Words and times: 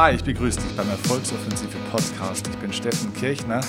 Hi, 0.00 0.14
ich 0.14 0.22
begrüße 0.22 0.60
dich 0.60 0.76
beim 0.76 0.88
Erfolgsoffensive 0.90 1.76
Podcast. 1.90 2.46
Ich 2.46 2.56
bin 2.58 2.72
Steffen 2.72 3.12
Kirchner 3.14 3.62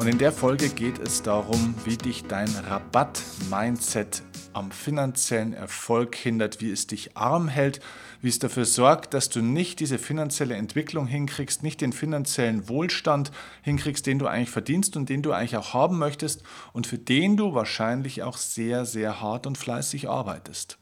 und 0.00 0.08
in 0.08 0.18
der 0.18 0.32
Folge 0.32 0.70
geht 0.70 0.98
es 0.98 1.22
darum, 1.22 1.72
wie 1.84 1.96
dich 1.96 2.24
dein 2.24 2.48
Rabatt-Mindset 2.48 4.24
am 4.54 4.72
finanziellen 4.72 5.52
Erfolg 5.52 6.16
hindert, 6.16 6.60
wie 6.60 6.72
es 6.72 6.88
dich 6.88 7.16
arm 7.16 7.46
hält, 7.46 7.78
wie 8.20 8.28
es 8.28 8.40
dafür 8.40 8.64
sorgt, 8.64 9.14
dass 9.14 9.28
du 9.28 9.40
nicht 9.40 9.78
diese 9.78 10.00
finanzielle 10.00 10.56
Entwicklung 10.56 11.06
hinkriegst, 11.06 11.62
nicht 11.62 11.80
den 11.80 11.92
finanziellen 11.92 12.68
Wohlstand 12.68 13.30
hinkriegst, 13.62 14.04
den 14.04 14.18
du 14.18 14.26
eigentlich 14.26 14.50
verdienst 14.50 14.96
und 14.96 15.08
den 15.08 15.22
du 15.22 15.30
eigentlich 15.30 15.58
auch 15.58 15.74
haben 15.74 15.96
möchtest 15.96 16.42
und 16.72 16.88
für 16.88 16.98
den 16.98 17.36
du 17.36 17.54
wahrscheinlich 17.54 18.24
auch 18.24 18.36
sehr, 18.36 18.84
sehr 18.84 19.20
hart 19.20 19.46
und 19.46 19.56
fleißig 19.56 20.08
arbeitest. 20.08 20.76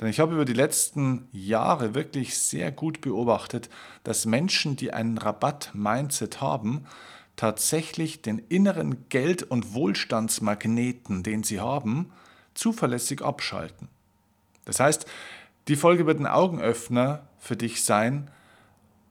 Denn 0.00 0.08
ich 0.08 0.20
habe 0.20 0.34
über 0.34 0.44
die 0.44 0.52
letzten 0.52 1.28
Jahre 1.32 1.94
wirklich 1.94 2.38
sehr 2.38 2.72
gut 2.72 3.00
beobachtet, 3.00 3.68
dass 4.02 4.26
Menschen, 4.26 4.76
die 4.76 4.92
einen 4.92 5.18
Rabatt-Mindset 5.18 6.40
haben, 6.40 6.86
tatsächlich 7.36 8.22
den 8.22 8.38
inneren 8.38 9.08
Geld- 9.08 9.42
und 9.42 9.74
Wohlstandsmagneten, 9.74 11.22
den 11.22 11.42
sie 11.42 11.60
haben, 11.60 12.12
zuverlässig 12.54 13.22
abschalten. 13.22 13.88
Das 14.64 14.80
heißt, 14.80 15.06
die 15.68 15.76
Folge 15.76 16.06
wird 16.06 16.20
ein 16.20 16.26
Augenöffner 16.26 17.26
für 17.38 17.56
dich 17.56 17.84
sein, 17.84 18.30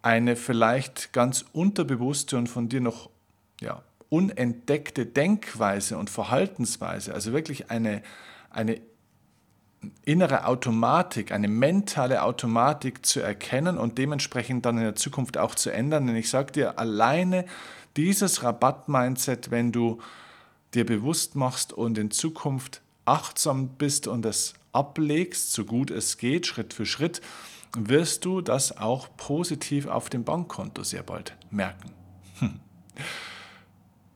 eine 0.02 0.35
vielleicht 0.35 1.13
ganz 1.13 1.45
unterbewusste 1.53 2.38
und 2.38 2.47
von 2.47 2.70
dir 2.70 2.81
noch 2.81 3.09
ja, 3.61 3.81
unentdeckte 4.09 5.05
Denkweise 5.05 5.97
und 5.97 6.09
Verhaltensweise, 6.09 7.14
also 7.14 7.33
wirklich 7.33 7.72
eine, 7.72 8.03
eine 8.49 8.80
innere 10.06 10.45
Automatik, 10.45 11.31
eine 11.31 11.48
mentale 11.48 12.23
Automatik 12.23 13.06
zu 13.06 13.22
erkennen 13.22 13.78
und 13.78 13.98
dementsprechend 13.98 14.66
dann 14.66 14.78
in 14.78 14.84
der 14.84 14.95
Zukunft 14.95 15.38
auch 15.38 15.56
zu 15.56 15.72
ändern. 15.72 16.08
Denn 16.08 16.16
ich 16.16 16.30
sage 16.30 16.52
dir, 16.52 16.80
alleine 16.80 17.45
dieses 17.98 18.44
Rabatt-Mindset, 18.44 19.52
wenn 19.52 19.72
du 19.72 20.00
dir 20.73 20.86
bewusst 20.86 21.36
machst 21.36 21.73
und 21.73 21.98
in 21.98 22.11
Zukunft 22.11 22.81
achtsam 23.06 23.70
bist 23.70 24.08
und 24.08 24.26
es 24.26 24.54
ablegst, 24.72 25.52
so 25.52 25.66
gut 25.66 25.92
es 25.92 26.17
geht, 26.17 26.48
Schritt 26.48 26.73
für 26.73 26.86
Schritt, 26.86 27.22
wirst 27.76 28.26
du 28.26 28.42
das 28.42 28.78
auch 28.78 29.08
positiv 29.17 29.88
auf 29.88 30.09
dem 30.09 30.23
Bankkonto 30.23 30.84
sehr 30.84 31.04
bald 31.04 31.36
merken. 31.50 31.92
Hm. 32.39 32.59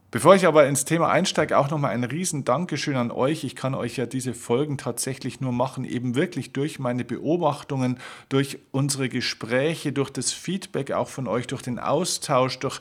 Bevor 0.09 0.35
ich 0.35 0.47
aber 0.47 0.67
ins 0.67 0.85
Thema 0.85 1.09
einsteige, 1.09 1.57
auch 1.57 1.69
nochmal 1.69 1.91
ein 1.91 2.05
riesen 2.05 2.45
Dankeschön 2.45 2.95
an 2.95 3.11
euch. 3.11 3.43
Ich 3.43 3.57
kann 3.57 3.75
euch 3.75 3.97
ja 3.97 4.05
diese 4.05 4.33
Folgen 4.33 4.77
tatsächlich 4.77 5.41
nur 5.41 5.51
machen, 5.51 5.83
eben 5.83 6.15
wirklich 6.15 6.53
durch 6.53 6.79
meine 6.79 7.03
Beobachtungen, 7.03 7.99
durch 8.29 8.59
unsere 8.71 9.09
Gespräche, 9.09 9.91
durch 9.91 10.09
das 10.09 10.31
Feedback 10.31 10.91
auch 10.91 11.09
von 11.09 11.27
euch, 11.27 11.47
durch 11.47 11.61
den 11.61 11.77
Austausch, 11.77 12.57
durch 12.59 12.79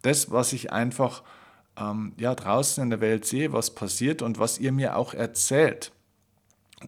das, 0.00 0.30
was 0.30 0.54
ich 0.54 0.72
einfach 0.72 1.22
ähm, 1.78 2.14
ja, 2.16 2.34
draußen 2.34 2.82
in 2.82 2.88
der 2.88 3.02
Welt 3.02 3.26
sehe, 3.26 3.52
was 3.52 3.74
passiert 3.74 4.22
und 4.22 4.38
was 4.38 4.58
ihr 4.58 4.72
mir 4.72 4.96
auch 4.96 5.12
erzählt. 5.12 5.92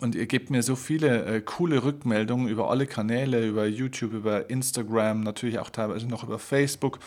Und 0.01 0.15
ihr 0.15 0.27
gebt 0.27 0.49
mir 0.49 0.63
so 0.63 0.77
viele 0.77 1.27
äh, 1.27 1.41
coole 1.43 1.85
Rückmeldungen 1.85 2.49
über 2.49 2.71
alle 2.71 2.87
Kanäle, 2.87 3.47
über 3.47 3.67
YouTube, 3.67 4.15
über 4.15 4.49
Instagram, 4.49 5.21
natürlich 5.21 5.59
auch 5.59 5.69
teilweise 5.69 6.07
noch 6.07 6.25
über 6.25 6.39
Facebook 6.39 6.99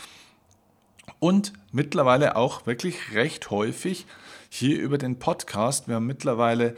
und 1.20 1.54
mittlerweile 1.72 2.36
auch 2.36 2.66
wirklich 2.66 3.14
recht 3.14 3.50
häufig 3.50 4.06
hier 4.50 4.80
über 4.80 4.98
den 4.98 5.20
Podcast. 5.20 5.88
Wir 5.88 5.96
haben 5.96 6.08
mittlerweile 6.08 6.76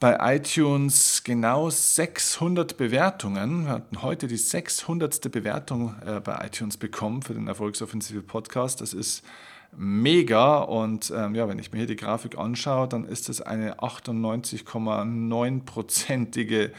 bei 0.00 0.34
iTunes 0.34 1.22
genau 1.22 1.70
600 1.70 2.76
Bewertungen. 2.76 3.66
Wir 3.66 3.72
hatten 3.72 4.02
heute 4.02 4.26
die 4.26 4.36
600. 4.36 5.30
Bewertung 5.30 5.94
äh, 6.04 6.18
bei 6.18 6.44
iTunes 6.44 6.76
bekommen 6.76 7.22
für 7.22 7.34
den 7.34 7.46
Erfolgsoffensive 7.46 8.22
Podcast. 8.22 8.80
Das 8.80 8.94
ist 8.94 9.22
mega 9.76 10.58
und 10.58 11.12
ähm, 11.16 11.36
ja, 11.36 11.48
wenn 11.48 11.60
ich 11.60 11.72
mir 11.72 11.78
hier 11.78 11.86
die 11.86 11.96
Grafik 11.96 12.36
anschaue, 12.36 12.88
dann 12.88 13.04
ist 13.04 13.28
es 13.28 13.40
eine 13.40 13.78
98,9-prozentige 13.78 16.72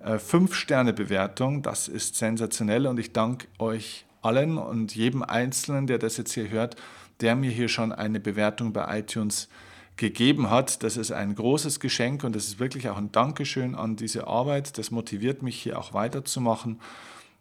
äh, 0.00 0.16
5-Sterne-Bewertung. 0.16 1.62
Das 1.62 1.86
ist 1.88 2.16
sensationell 2.16 2.88
und 2.88 2.98
ich 2.98 3.12
danke 3.12 3.46
euch 3.58 4.04
allen 4.24 4.58
und 4.58 4.94
jedem 4.94 5.22
Einzelnen, 5.22 5.86
der 5.86 5.98
das 5.98 6.16
jetzt 6.16 6.34
hier 6.34 6.50
hört, 6.50 6.76
der 7.20 7.36
mir 7.36 7.50
hier 7.50 7.68
schon 7.68 7.92
eine 7.92 8.20
Bewertung 8.20 8.72
bei 8.72 8.98
iTunes 8.98 9.48
gegeben 9.96 10.50
hat. 10.50 10.82
Das 10.82 10.96
ist 10.96 11.12
ein 11.12 11.34
großes 11.34 11.80
Geschenk 11.80 12.24
und 12.24 12.34
das 12.34 12.46
ist 12.46 12.58
wirklich 12.58 12.88
auch 12.88 12.96
ein 12.96 13.12
Dankeschön 13.12 13.74
an 13.74 13.96
diese 13.96 14.26
Arbeit. 14.26 14.78
Das 14.78 14.90
motiviert 14.90 15.42
mich 15.42 15.60
hier 15.60 15.78
auch 15.78 15.94
weiterzumachen. 15.94 16.80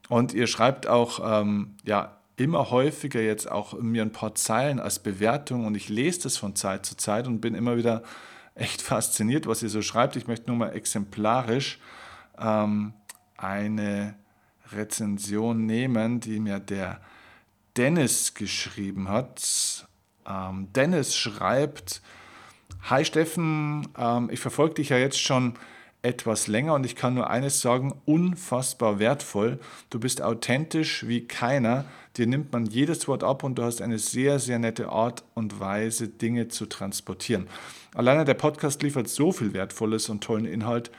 Und 0.09 0.33
ihr 0.33 0.47
schreibt 0.47 0.87
auch 0.87 1.19
ähm, 1.41 1.75
ja, 1.85 2.17
immer 2.35 2.69
häufiger 2.69 3.21
jetzt 3.21 3.49
auch 3.49 3.79
mir 3.79 4.01
ein 4.01 4.11
paar 4.11 4.35
Zeilen 4.35 4.79
als 4.79 4.99
Bewertung 4.99 5.65
und 5.65 5.75
ich 5.75 5.89
lese 5.89 6.23
das 6.23 6.37
von 6.37 6.55
Zeit 6.55 6.85
zu 6.85 6.95
Zeit 6.97 7.27
und 7.27 7.41
bin 7.41 7.55
immer 7.55 7.77
wieder 7.77 8.03
echt 8.55 8.81
fasziniert, 8.83 9.47
was 9.47 9.63
ihr 9.63 9.69
so 9.69 9.81
schreibt. 9.81 10.15
Ich 10.15 10.27
möchte 10.27 10.47
nur 10.47 10.57
mal 10.57 10.69
exemplarisch 10.69 11.79
ähm, 12.39 12.93
eine 13.37 14.15
Rezension 14.75 15.65
nehmen, 15.65 16.19
die 16.19 16.39
mir 16.39 16.59
der 16.59 17.01
Dennis 17.77 18.33
geschrieben 18.33 19.09
hat. 19.09 19.87
Ähm, 20.27 20.67
Dennis 20.73 21.15
schreibt, 21.15 22.01
Hi 22.89 23.05
Steffen, 23.05 23.87
ähm, 23.97 24.29
ich 24.31 24.39
verfolge 24.39 24.75
dich 24.75 24.89
ja 24.89 24.97
jetzt 24.97 25.19
schon 25.19 25.53
etwas 26.03 26.47
länger 26.47 26.73
und 26.73 26.85
ich 26.85 26.97
kann 26.97 27.13
nur 27.13 27.29
eines 27.29 27.61
sagen, 27.61 27.93
unfassbar 28.05 28.99
wertvoll. 28.99 29.57
Du 29.89 29.99
bist 29.99 30.21
authentisch 30.21 31.07
wie 31.07 31.25
keiner. 31.25 31.85
Dir 32.17 32.27
nimmt 32.27 32.51
man 32.51 32.65
jedes 32.65 33.07
Wort 33.07 33.23
ab 33.23 33.43
und 33.43 33.55
du 33.55 33.63
hast 33.63 33.81
eine 33.81 33.97
sehr, 33.97 34.37
sehr 34.39 34.59
nette 34.59 34.89
Art 34.89 35.23
und 35.33 35.61
Weise, 35.61 36.09
Dinge 36.09 36.49
zu 36.49 36.65
transportieren. 36.65 37.47
Alleine 37.95 38.25
der 38.25 38.33
Podcast 38.33 38.83
liefert 38.83 39.07
so 39.07 39.31
viel 39.31 39.53
Wertvolles 39.53 40.09
und 40.09 40.21
tollen 40.21 40.45
Inhalt 40.45 40.91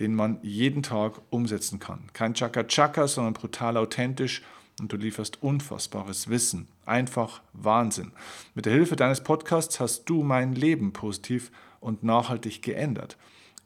den 0.00 0.14
man 0.14 0.38
jeden 0.42 0.82
Tag 0.82 1.20
umsetzen 1.30 1.78
kann. 1.78 2.08
Kein 2.14 2.34
Chaka-Chaka, 2.34 3.06
sondern 3.06 3.34
brutal 3.34 3.76
authentisch 3.76 4.42
und 4.80 4.92
du 4.92 4.96
lieferst 4.96 5.42
unfassbares 5.42 6.28
Wissen. 6.28 6.68
Einfach 6.86 7.42
Wahnsinn. 7.52 8.12
Mit 8.54 8.66
der 8.66 8.72
Hilfe 8.72 8.96
deines 8.96 9.20
Podcasts 9.20 9.78
hast 9.78 10.06
du 10.06 10.22
mein 10.22 10.54
Leben 10.54 10.92
positiv 10.92 11.52
und 11.80 12.02
nachhaltig 12.02 12.62
geändert. 12.62 13.18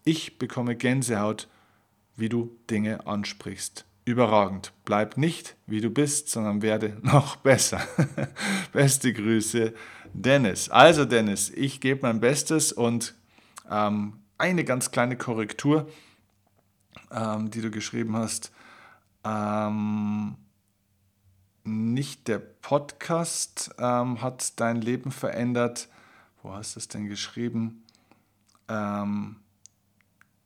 Ich 0.05 0.39
bekomme 0.39 0.77
Gänsehaut, 0.77 1.49
wie 2.17 2.29
du 2.29 2.57
Dinge 2.69 3.07
ansprichst. 3.07 3.87
Überragend. 4.05 4.73
Bleib 4.85 5.17
nicht, 5.17 5.57
wie 5.67 5.81
du 5.81 5.89
bist, 5.89 6.29
sondern 6.29 6.63
werde 6.63 6.99
noch 7.03 7.37
besser. 7.47 7.81
Beste 8.73 9.13
Grüße, 9.13 9.73
Dennis. 10.13 10.69
Also 10.69 11.05
Dennis, 11.05 11.51
ich 11.51 11.81
gebe 11.81 12.01
mein 12.03 12.21
Bestes 12.21 12.73
und 12.73 13.15
ähm, 13.71 14.15
eine 14.37 14.65
ganz 14.65 14.91
kleine 14.91 15.17
Korrektur 15.17 15.89
ähm, 17.11 17.51
die 17.51 17.61
du 17.61 17.71
geschrieben 17.71 18.17
hast, 18.17 18.53
ähm, 19.25 20.37
nicht 21.65 22.29
der 22.29 22.39
Podcast 22.39 23.75
ähm, 23.79 24.21
hat 24.21 24.61
dein 24.61 24.81
Leben 24.81 25.11
verändert. 25.11 25.89
Wo 26.43 26.53
hast 26.53 26.77
du 26.77 26.81
es 26.81 26.89
denn 26.89 27.09
geschrieben? 27.09 27.85
Ähm, 28.69 29.37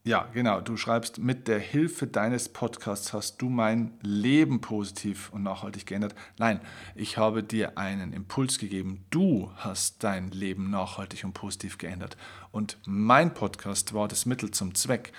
ja, 0.09 0.27
genau. 0.33 0.63
Du 0.63 0.79
schreibst, 0.79 1.19
mit 1.19 1.49
der 1.49 1.59
Hilfe 1.59 2.07
deines 2.07 2.49
Podcasts 2.49 3.13
hast 3.13 3.43
du 3.43 3.51
mein 3.51 3.93
Leben 4.01 4.63
positiv 4.63 5.31
und 5.35 5.43
nachhaltig 5.43 5.85
geändert. 5.85 6.15
Nein, 6.39 6.61
ich 6.95 7.19
habe 7.19 7.43
dir 7.43 7.77
einen 7.77 8.15
Impuls 8.15 8.59
gegeben. 8.59 9.05
Du 9.11 9.53
hast 9.57 10.03
dein 10.05 10.31
Leben 10.31 10.71
nachhaltig 10.71 11.25
und 11.25 11.35
positiv 11.35 11.77
geändert. 11.77 12.17
Und 12.53 12.79
mein 12.87 13.35
Podcast 13.35 13.93
war 13.93 14.09
das 14.09 14.25
Mittel 14.25 14.51
zum 14.51 14.75
Zweck. 14.75 15.13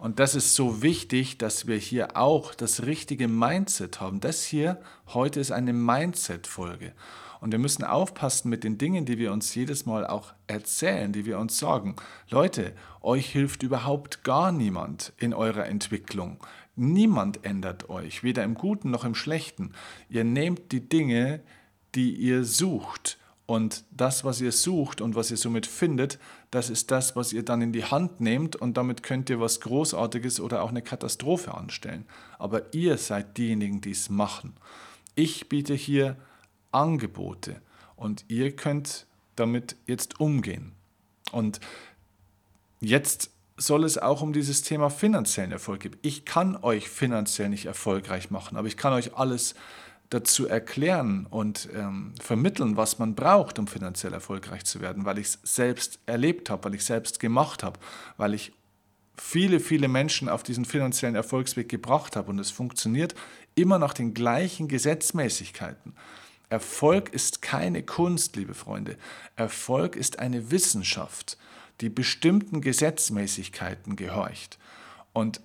Und 0.00 0.18
das 0.18 0.34
ist 0.34 0.54
so 0.54 0.80
wichtig, 0.80 1.36
dass 1.36 1.66
wir 1.66 1.76
hier 1.76 2.16
auch 2.16 2.54
das 2.54 2.86
richtige 2.86 3.28
Mindset 3.28 4.00
haben. 4.00 4.20
Das 4.20 4.42
hier 4.42 4.80
heute 5.08 5.40
ist 5.40 5.52
eine 5.52 5.74
Mindset-Folge. 5.74 6.94
Und 7.42 7.52
wir 7.52 7.58
müssen 7.58 7.84
aufpassen 7.84 8.48
mit 8.48 8.64
den 8.64 8.78
Dingen, 8.78 9.04
die 9.04 9.18
wir 9.18 9.30
uns 9.30 9.54
jedes 9.54 9.84
Mal 9.84 10.06
auch 10.06 10.32
erzählen, 10.46 11.12
die 11.12 11.26
wir 11.26 11.38
uns 11.38 11.58
sagen. 11.58 11.96
Leute, 12.30 12.72
euch 13.02 13.30
hilft 13.30 13.62
überhaupt 13.62 14.24
gar 14.24 14.52
niemand 14.52 15.12
in 15.18 15.34
eurer 15.34 15.66
Entwicklung. 15.66 16.38
Niemand 16.76 17.44
ändert 17.44 17.90
euch, 17.90 18.22
weder 18.22 18.42
im 18.42 18.54
Guten 18.54 18.90
noch 18.90 19.04
im 19.04 19.14
Schlechten. 19.14 19.72
Ihr 20.08 20.24
nehmt 20.24 20.72
die 20.72 20.88
Dinge, 20.88 21.40
die 21.94 22.14
ihr 22.14 22.44
sucht. 22.44 23.18
Und 23.50 23.82
das, 23.90 24.22
was 24.22 24.40
ihr 24.40 24.52
sucht 24.52 25.00
und 25.00 25.16
was 25.16 25.32
ihr 25.32 25.36
somit 25.36 25.66
findet, 25.66 26.20
das 26.52 26.70
ist 26.70 26.92
das, 26.92 27.16
was 27.16 27.32
ihr 27.32 27.44
dann 27.44 27.62
in 27.62 27.72
die 27.72 27.82
Hand 27.82 28.20
nehmt 28.20 28.54
und 28.54 28.76
damit 28.76 29.02
könnt 29.02 29.28
ihr 29.28 29.40
was 29.40 29.60
Großartiges 29.60 30.38
oder 30.38 30.62
auch 30.62 30.68
eine 30.68 30.82
Katastrophe 30.82 31.52
anstellen. 31.52 32.06
Aber 32.38 32.72
ihr 32.72 32.96
seid 32.96 33.38
diejenigen, 33.38 33.80
die 33.80 33.90
es 33.90 34.08
machen. 34.08 34.54
Ich 35.16 35.48
biete 35.48 35.74
hier 35.74 36.14
Angebote 36.70 37.60
und 37.96 38.24
ihr 38.28 38.54
könnt 38.54 39.08
damit 39.34 39.74
jetzt 39.84 40.20
umgehen. 40.20 40.70
Und 41.32 41.58
jetzt 42.78 43.32
soll 43.56 43.82
es 43.82 43.98
auch 43.98 44.22
um 44.22 44.32
dieses 44.32 44.62
Thema 44.62 44.90
finanziellen 44.90 45.50
Erfolg 45.50 45.80
gehen. 45.80 45.96
Ich 46.02 46.24
kann 46.24 46.54
euch 46.54 46.88
finanziell 46.88 47.48
nicht 47.48 47.66
erfolgreich 47.66 48.30
machen, 48.30 48.56
aber 48.56 48.68
ich 48.68 48.76
kann 48.76 48.92
euch 48.92 49.16
alles 49.16 49.56
dazu 50.10 50.48
erklären 50.48 51.26
und 51.30 51.68
ähm, 51.74 52.12
vermitteln, 52.20 52.76
was 52.76 52.98
man 52.98 53.14
braucht, 53.14 53.58
um 53.58 53.68
finanziell 53.68 54.12
erfolgreich 54.12 54.64
zu 54.64 54.80
werden, 54.80 55.04
weil 55.04 55.18
ich 55.18 55.28
es 55.28 55.38
selbst 55.44 56.00
erlebt 56.06 56.50
habe, 56.50 56.64
weil 56.64 56.74
ich 56.74 56.84
selbst 56.84 57.20
gemacht 57.20 57.62
habe, 57.62 57.78
weil 58.16 58.34
ich 58.34 58.52
viele, 59.16 59.60
viele 59.60 59.86
Menschen 59.86 60.28
auf 60.28 60.42
diesen 60.42 60.64
finanziellen 60.64 61.14
Erfolgsweg 61.14 61.68
gebracht 61.68 62.16
habe 62.16 62.30
und 62.30 62.38
es 62.40 62.50
funktioniert 62.50 63.14
immer 63.54 63.78
nach 63.78 63.94
den 63.94 64.12
gleichen 64.12 64.66
Gesetzmäßigkeiten. 64.66 65.94
Erfolg 66.48 67.10
ist 67.10 67.40
keine 67.42 67.84
Kunst, 67.84 68.34
liebe 68.34 68.54
Freunde. 68.54 68.96
Erfolg 69.36 69.94
ist 69.94 70.18
eine 70.18 70.50
Wissenschaft, 70.50 71.38
die 71.80 71.88
bestimmten 71.88 72.60
Gesetzmäßigkeiten 72.60 73.94
gehorcht. 73.94 74.58
Und 75.12 75.40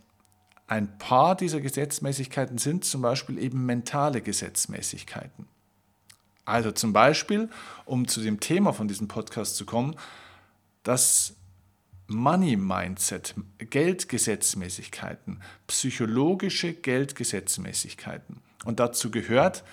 ein 0.67 0.97
paar 0.97 1.35
dieser 1.35 1.61
Gesetzmäßigkeiten 1.61 2.57
sind 2.57 2.85
zum 2.85 3.01
Beispiel 3.01 3.37
eben 3.37 3.65
mentale 3.65 4.21
Gesetzmäßigkeiten. 4.21 5.47
Also 6.43 6.71
zum 6.71 6.93
Beispiel, 6.93 7.49
um 7.85 8.07
zu 8.07 8.21
dem 8.21 8.39
Thema 8.39 8.73
von 8.73 8.87
diesem 8.87 9.07
Podcast 9.07 9.55
zu 9.57 9.65
kommen, 9.65 9.95
das 10.83 11.35
Money 12.07 12.55
Mindset, 12.55 13.33
Geldgesetzmäßigkeiten, 13.57 15.41
psychologische 15.67 16.73
Geldgesetzmäßigkeiten. 16.73 18.41
Und 18.63 18.79
dazu 18.79 19.09
gehört 19.09 19.63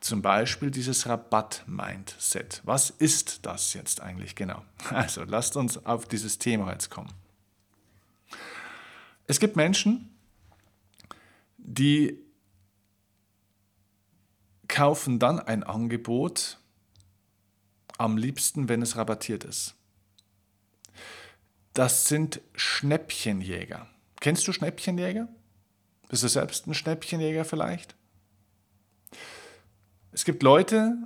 zum 0.00 0.22
Beispiel 0.22 0.70
dieses 0.70 1.08
Rabatt-Mindset. 1.08 2.62
Was 2.64 2.90
ist 2.90 3.46
das 3.46 3.74
jetzt 3.74 4.00
eigentlich 4.00 4.34
genau? 4.34 4.62
Also 4.90 5.24
lasst 5.24 5.56
uns 5.56 5.84
auf 5.86 6.06
dieses 6.06 6.38
Thema 6.38 6.72
jetzt 6.72 6.90
kommen. 6.90 7.12
Es 9.26 9.40
gibt 9.40 9.56
Menschen, 9.56 10.08
die 11.78 12.18
kaufen 14.68 15.18
dann 15.18 15.40
ein 15.40 15.62
Angebot 15.62 16.58
am 17.96 18.16
liebsten, 18.16 18.68
wenn 18.68 18.82
es 18.82 18.96
rabattiert 18.96 19.44
ist. 19.44 19.74
Das 21.72 22.06
sind 22.06 22.40
Schnäppchenjäger. 22.54 23.88
Kennst 24.20 24.46
du 24.46 24.52
Schnäppchenjäger? 24.52 25.28
Bist 26.08 26.22
du 26.22 26.28
selbst 26.28 26.66
ein 26.66 26.74
Schnäppchenjäger 26.74 27.44
vielleicht? 27.44 27.94
Es 30.12 30.24
gibt 30.24 30.42
Leute, 30.42 30.96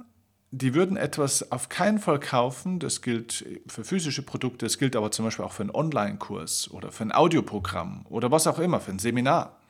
die 0.51 0.75
würden 0.75 0.97
etwas 0.97 1.51
auf 1.51 1.69
keinen 1.69 1.99
Fall 1.99 2.21
kaufen. 2.21 2.79
Das 2.79 3.03
gilt 3.03 3.45
für 3.67 3.85
physische 3.85 4.23
Produkte, 4.23 4.67
das 4.67 4.79
gilt 4.79 4.97
aber 4.97 5.11
zum 5.11 5.25
Beispiel 5.25 5.45
auch 5.45 5.53
für 5.53 5.63
einen 5.63 5.75
Online-Kurs 5.75 6.71
oder 6.71 6.93
für 6.93 7.05
ein 7.05 7.13
Audioprogramm 7.13 8.07
oder 8.09 8.31
was 8.31 8.47
auch 8.47 8.59
immer, 8.59 8.81
für 8.81 8.93
ein 8.93 8.99
Seminar. 8.99 9.62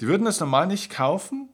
Die 0.00 0.06
würden 0.06 0.26
es 0.26 0.40
normal 0.40 0.66
nicht 0.66 0.90
kaufen 0.90 1.48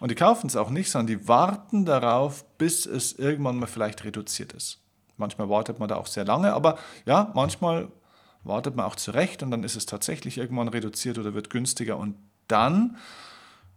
und 0.00 0.10
die 0.10 0.14
kaufen 0.14 0.46
es 0.46 0.56
auch 0.56 0.70
nicht, 0.70 0.90
sondern 0.90 1.06
die 1.06 1.28
warten 1.28 1.84
darauf, 1.84 2.44
bis 2.58 2.86
es 2.86 3.12
irgendwann 3.12 3.56
mal 3.56 3.66
vielleicht 3.66 4.04
reduziert 4.04 4.52
ist. 4.52 4.80
Manchmal 5.16 5.48
wartet 5.48 5.78
man 5.78 5.88
da 5.88 5.96
auch 5.96 6.06
sehr 6.06 6.24
lange, 6.24 6.52
aber 6.52 6.78
ja, 7.04 7.32
manchmal 7.34 7.90
wartet 8.44 8.76
man 8.76 8.86
auch 8.86 8.96
zurecht 8.96 9.42
und 9.42 9.50
dann 9.50 9.64
ist 9.64 9.76
es 9.76 9.86
tatsächlich 9.86 10.38
irgendwann 10.38 10.68
reduziert 10.68 11.18
oder 11.18 11.34
wird 11.34 11.50
günstiger 11.50 11.96
und 11.96 12.16
dann 12.46 12.96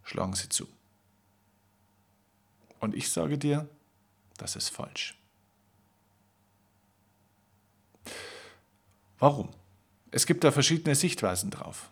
schlagen 0.02 0.34
sie 0.34 0.48
zu. 0.48 0.68
Und 2.80 2.94
ich 2.94 3.10
sage 3.10 3.38
dir, 3.38 3.68
das 4.38 4.56
ist 4.56 4.70
falsch. 4.70 5.18
Warum? 9.18 9.50
Es 10.10 10.26
gibt 10.26 10.42
da 10.42 10.50
verschiedene 10.50 10.96
Sichtweisen 10.96 11.50
drauf. 11.50 11.91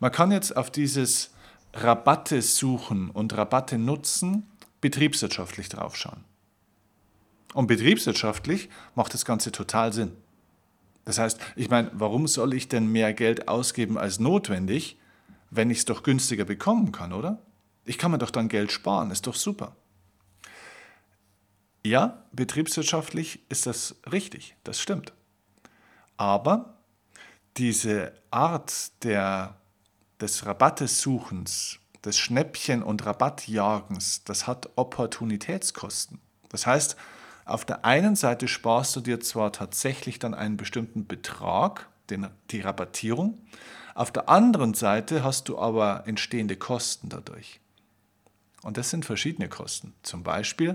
Man 0.00 0.12
kann 0.12 0.32
jetzt 0.32 0.56
auf 0.56 0.70
dieses 0.70 1.30
Rabatte 1.72 2.42
suchen 2.42 3.10
und 3.10 3.36
Rabatte 3.36 3.78
nutzen, 3.78 4.46
betriebswirtschaftlich 4.80 5.68
draufschauen. 5.68 6.24
Und 7.54 7.66
betriebswirtschaftlich 7.68 8.68
macht 8.94 9.14
das 9.14 9.24
Ganze 9.24 9.52
total 9.52 9.92
Sinn. 9.92 10.12
Das 11.04 11.18
heißt, 11.18 11.38
ich 11.56 11.70
meine, 11.70 11.90
warum 11.94 12.26
soll 12.26 12.54
ich 12.54 12.68
denn 12.68 12.88
mehr 12.88 13.12
Geld 13.12 13.48
ausgeben 13.48 13.98
als 13.98 14.18
notwendig, 14.18 14.98
wenn 15.50 15.70
ich 15.70 15.78
es 15.78 15.84
doch 15.84 16.02
günstiger 16.02 16.44
bekommen 16.44 16.92
kann, 16.92 17.12
oder? 17.12 17.42
Ich 17.84 17.98
kann 17.98 18.10
mir 18.10 18.18
doch 18.18 18.30
dann 18.30 18.48
Geld 18.48 18.72
sparen, 18.72 19.10
ist 19.10 19.26
doch 19.26 19.34
super. 19.34 19.76
Ja, 21.84 22.24
betriebswirtschaftlich 22.32 23.40
ist 23.50 23.66
das 23.66 23.96
richtig, 24.10 24.56
das 24.64 24.80
stimmt. 24.80 25.12
Aber 26.16 26.78
diese 27.56 28.12
Art 28.30 29.04
der 29.04 29.56
des 30.24 30.46
Rabattesuchens, 30.46 31.80
des 32.02 32.18
Schnäppchen- 32.18 32.82
und 32.82 33.04
Rabattjagens, 33.04 34.24
das 34.24 34.46
hat 34.46 34.70
Opportunitätskosten. 34.74 36.18
Das 36.48 36.66
heißt, 36.66 36.96
auf 37.44 37.66
der 37.66 37.84
einen 37.84 38.16
Seite 38.16 38.48
sparst 38.48 38.96
du 38.96 39.00
dir 39.02 39.20
zwar 39.20 39.52
tatsächlich 39.52 40.18
dann 40.18 40.32
einen 40.32 40.56
bestimmten 40.56 41.06
Betrag, 41.06 41.90
den, 42.08 42.28
die 42.50 42.62
Rabattierung, 42.62 43.38
auf 43.94 44.10
der 44.10 44.30
anderen 44.30 44.72
Seite 44.72 45.22
hast 45.22 45.50
du 45.50 45.58
aber 45.58 46.04
entstehende 46.06 46.56
Kosten 46.56 47.10
dadurch. 47.10 47.60
Und 48.62 48.78
das 48.78 48.88
sind 48.88 49.04
verschiedene 49.04 49.50
Kosten. 49.50 49.92
Zum 50.02 50.22
Beispiel 50.22 50.72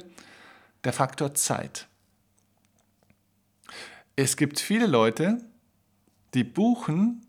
der 0.83 0.93
Faktor 0.93 1.33
Zeit. 1.33 1.87
Es 4.15 4.37
gibt 4.37 4.59
viele 4.59 4.85
Leute, 4.85 5.43
die 6.35 6.43
buchen 6.43 7.25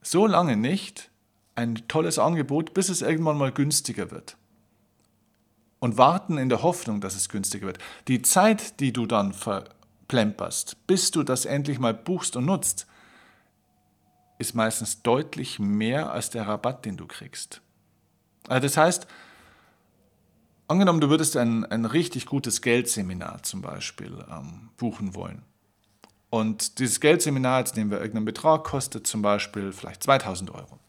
so 0.00 0.26
lange 0.26 0.56
nicht, 0.56 1.10
ein 1.54 1.76
tolles 1.88 2.18
Angebot, 2.18 2.74
bis 2.74 2.88
es 2.88 3.02
irgendwann 3.02 3.38
mal 3.38 3.52
günstiger 3.52 4.10
wird. 4.10 4.36
Und 5.78 5.98
warten 5.98 6.38
in 6.38 6.48
der 6.48 6.62
Hoffnung, 6.62 7.00
dass 7.00 7.14
es 7.14 7.28
günstiger 7.28 7.66
wird. 7.66 7.78
Die 8.08 8.22
Zeit, 8.22 8.80
die 8.80 8.92
du 8.92 9.06
dann 9.06 9.32
verplemperst, 9.32 10.86
bis 10.86 11.10
du 11.10 11.22
das 11.22 11.44
endlich 11.44 11.78
mal 11.78 11.94
buchst 11.94 12.36
und 12.36 12.46
nutzt, 12.46 12.86
ist 14.38 14.54
meistens 14.54 15.02
deutlich 15.02 15.58
mehr 15.58 16.10
als 16.10 16.30
der 16.30 16.46
Rabatt, 16.48 16.84
den 16.84 16.96
du 16.96 17.06
kriegst. 17.06 17.60
Also 18.48 18.62
das 18.62 18.76
heißt, 18.76 19.06
angenommen, 20.68 21.00
du 21.00 21.10
würdest 21.10 21.36
ein, 21.36 21.64
ein 21.66 21.84
richtig 21.84 22.26
gutes 22.26 22.60
Geldseminar 22.60 23.42
zum 23.42 23.62
Beispiel 23.62 24.24
ähm, 24.30 24.70
buchen 24.76 25.14
wollen. 25.14 25.42
Und 26.30 26.78
dieses 26.80 26.98
Geldseminar, 26.98 27.60
jetzt 27.60 27.76
nehmen 27.76 27.90
wir 27.90 27.98
irgendeinen 27.98 28.24
Betrag, 28.24 28.64
kostet 28.64 29.06
zum 29.06 29.22
Beispiel 29.22 29.72
vielleicht 29.72 30.02
2000 30.02 30.50
Euro. 30.50 30.80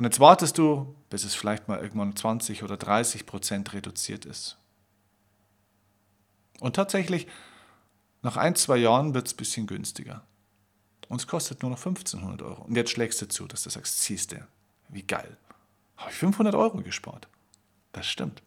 Und 0.00 0.04
jetzt 0.04 0.18
wartest 0.18 0.56
du, 0.56 0.94
bis 1.10 1.24
es 1.24 1.34
vielleicht 1.34 1.68
mal 1.68 1.78
irgendwann 1.78 2.16
20 2.16 2.62
oder 2.62 2.78
30 2.78 3.26
Prozent 3.26 3.74
reduziert 3.74 4.24
ist. 4.24 4.56
Und 6.58 6.74
tatsächlich, 6.74 7.26
nach 8.22 8.38
ein, 8.38 8.54
zwei 8.54 8.78
Jahren 8.78 9.12
wird 9.12 9.26
es 9.26 9.34
ein 9.34 9.36
bisschen 9.36 9.66
günstiger. 9.66 10.22
Und 11.10 11.20
es 11.20 11.26
kostet 11.26 11.60
nur 11.60 11.70
noch 11.70 11.76
1500 11.76 12.40
Euro. 12.40 12.62
Und 12.62 12.76
jetzt 12.76 12.92
schlägst 12.92 13.20
du 13.20 13.28
zu, 13.28 13.46
dass 13.46 13.62
du 13.64 13.68
sagst, 13.68 14.00
siehst 14.00 14.32
du, 14.32 14.36
wie 14.88 15.02
geil. 15.02 15.36
Habe 15.98 16.10
ich 16.10 16.16
500 16.16 16.54
Euro 16.54 16.78
gespart. 16.78 17.28
Das 17.92 18.06
stimmt. 18.06 18.42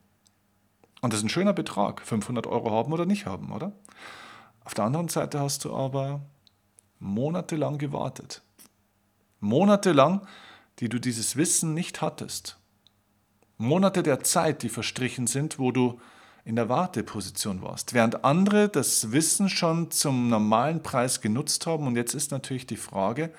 Und 1.01 1.13
das 1.13 1.19
ist 1.19 1.25
ein 1.25 1.29
schöner 1.29 1.53
Betrag, 1.53 2.01
500 2.01 2.48
Euro 2.48 2.72
haben 2.72 2.91
oder 2.91 3.05
nicht 3.05 3.27
haben, 3.27 3.51
oder? 3.51 3.74
Auf 4.65 4.74
der 4.74 4.86
anderen 4.86 5.07
Seite 5.07 5.39
hast 5.39 5.65
du 5.65 5.75
aber 5.75 6.22
monatelang 6.98 7.77
gewartet. 7.77 8.41
Monatelang 9.39 10.25
die 10.80 10.89
du 10.89 11.00
dieses 11.00 11.36
Wissen 11.36 11.74
nicht 11.74 12.01
hattest. 12.01 12.58
Monate 13.58 14.03
der 14.03 14.24
Zeit, 14.24 14.63
die 14.63 14.70
verstrichen 14.70 15.27
sind, 15.27 15.60
wo 15.60 15.72
du 15.72 16.00
in 16.46 16.56
der 16.56 16.68
Warteposition 16.68 17.62
warst, 17.62 17.94
während 17.94 18.25
andere 18.25 18.68
das 18.68 19.12
Wissen 19.12 19.48
schon 19.48 19.92
zum 19.92 20.27
normalen 20.27 20.84
Preis 20.84 21.22
genutzt 21.22 21.65
haben. 21.65 21.88
Und 21.88 21.96
jetzt 21.96 22.13
ist 22.13 22.32
natürlich 22.32 22.68
die 22.68 22.75
Frage, 22.75 23.34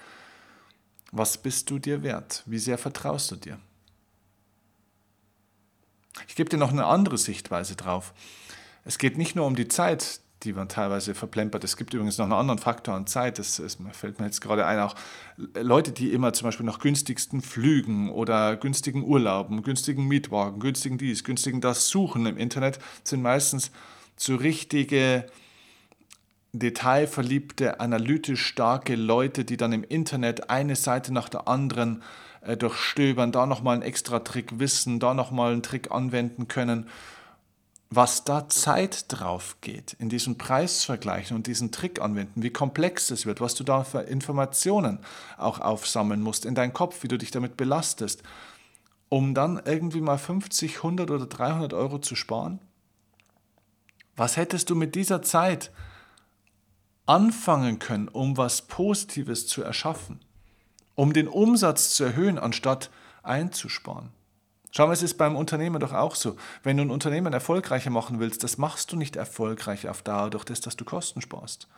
was 1.13 1.39
bist 1.39 1.71
du 1.71 1.79
dir 1.79 2.03
wert? 2.03 2.43
Wie 2.47 2.59
sehr 2.59 2.79
vertraust 2.79 3.31
du 3.31 3.37
dir? 3.37 3.59
Ich 6.29 6.35
gebe 6.35 6.49
dir 6.49 6.57
noch 6.57 6.71
eine 6.71 6.87
andere 6.87 7.19
Sichtweise 7.19 7.77
drauf. 7.77 8.15
Es 8.85 8.99
geht 8.99 9.19
nicht 9.19 9.37
nur 9.37 9.47
um 9.47 9.57
die 9.57 9.69
Zeit, 9.69 10.21
die 10.45 10.53
man 10.53 10.69
teilweise 10.69 11.15
verplempert. 11.15 11.65
Es 11.65 11.77
gibt 11.77 11.95
übrigens 11.95 12.19
noch 12.19 12.25
einen 12.25 12.35
anderen 12.35 12.59
Faktor 12.59 12.95
an 12.95 13.07
Zeit, 13.07 13.39
das, 13.39 13.57
das 13.57 13.79
fällt 13.93 14.21
mir 14.21 14.27
jetzt 14.27 14.41
gerade 14.41 14.67
ein, 14.67 14.79
auch 14.79 14.95
Leute, 15.55 15.93
die 15.93 16.13
immer 16.13 16.33
zum 16.33 16.47
Beispiel 16.47 16.67
nach 16.67 16.79
günstigsten 16.79 17.41
Flügen 17.41 18.11
oder 18.11 18.57
günstigen 18.57 19.03
Urlauben, 19.03 19.63
günstigen 19.63 20.07
Mietwagen, 20.07 20.61
günstigen 20.61 20.99
dies, 20.99 21.25
günstigen 21.25 21.61
das 21.61 21.89
suchen 21.89 22.27
im 22.27 22.37
Internet, 22.37 22.79
sind 23.03 23.23
meistens 23.23 23.71
zu 24.17 24.37
richtige 24.37 25.27
detailverliebte, 26.53 27.81
analytisch 27.81 28.45
starke 28.47 28.95
Leute, 28.95 29.45
die 29.45 29.57
dann 29.57 29.73
im 29.73 29.83
Internet 29.83 30.51
eine 30.51 30.77
Seite 30.77 31.13
nach 31.13 31.29
der 31.29 31.49
anderen 31.49 32.03
äh, 32.43 32.57
durchstöbern, 32.57 33.33
da 33.33 33.47
nochmal 33.47 33.75
einen 33.75 33.83
extra 33.83 34.21
Trick 34.21 34.61
wissen, 34.61 35.01
da 35.01 35.15
nochmal 35.15 35.53
einen 35.53 35.63
Trick 35.63 35.91
anwenden 35.91 36.47
können 36.47 36.87
was 37.97 38.25
da 38.25 38.49
Zeit 38.49 39.07
drauf 39.09 39.57
geht, 39.61 39.95
in 39.95 40.09
diesen 40.09 40.39
Preisvergleichen 40.39 41.37
und 41.37 41.47
diesen 41.47 41.73
Trick 41.73 42.01
anwenden, 42.01 42.43
wie 42.43 42.51
komplex 42.51 43.11
es 43.11 43.27
wird, 43.27 43.41
was 43.41 43.55
du 43.55 43.65
da 43.65 43.85
für 43.85 44.01
Informationen 44.01 44.99
auch 45.37 45.61
aufsammeln 45.61 46.21
musst 46.21 46.47
in 46.47 46.55
deinen 46.55 46.73
Kopf, 46.73 47.03
wie 47.03 47.09
du 47.09 47.19
dich 47.19 47.31
damit 47.31 47.57
belastest, 47.57 48.23
um 49.09 49.35
dann 49.35 49.61
irgendwie 49.65 50.01
mal 50.01 50.19
50, 50.19 50.79
100 50.79 51.11
oder 51.11 51.27
300 51.27 51.73
Euro 51.73 51.99
zu 51.99 52.17
sparen? 52.17 52.59
Was 54.17 54.37
hättest 54.37 54.71
du 54.71 54.75
mit 54.75 54.95
dieser 54.95 55.23
Zeit 55.23 55.71
anfangen 57.07 57.79
können, 57.79 58.09
um 58.09 58.37
was 58.37 58.63
Positives 58.63 59.47
zu 59.47 59.63
erschaffen? 59.63 60.21
Um 60.95 61.13
den 61.13 61.29
Umsatz 61.29 61.95
zu 61.95 62.05
erhöhen, 62.05 62.39
anstatt 62.39 62.91
einzusparen? 63.23 64.11
Schau 64.77 64.89
mal, 64.89 64.93
es 64.93 65.03
ist 65.05 65.19
beim 65.19 65.37
Unternehmen 65.37 65.79
doch 65.79 65.93
auch 65.93 66.17
so. 66.17 66.37
Wenn 66.65 66.77
du 66.77 66.83
ein 66.83 66.91
Unternehmen 66.91 67.33
erfolgreicher 67.33 67.91
machen 67.91 68.19
willst, 68.19 68.43
das 68.43 68.59
machst 68.59 68.91
du 68.91 68.97
nicht 68.97 69.15
erfolgreich 69.15 69.89
auf 69.89 70.03
Dauer 70.03 70.31
durch 70.31 70.45
das, 70.45 70.61
dass 70.61 70.75
du 70.75 70.85
Kosten 70.85 71.21
sparst. 71.21 71.69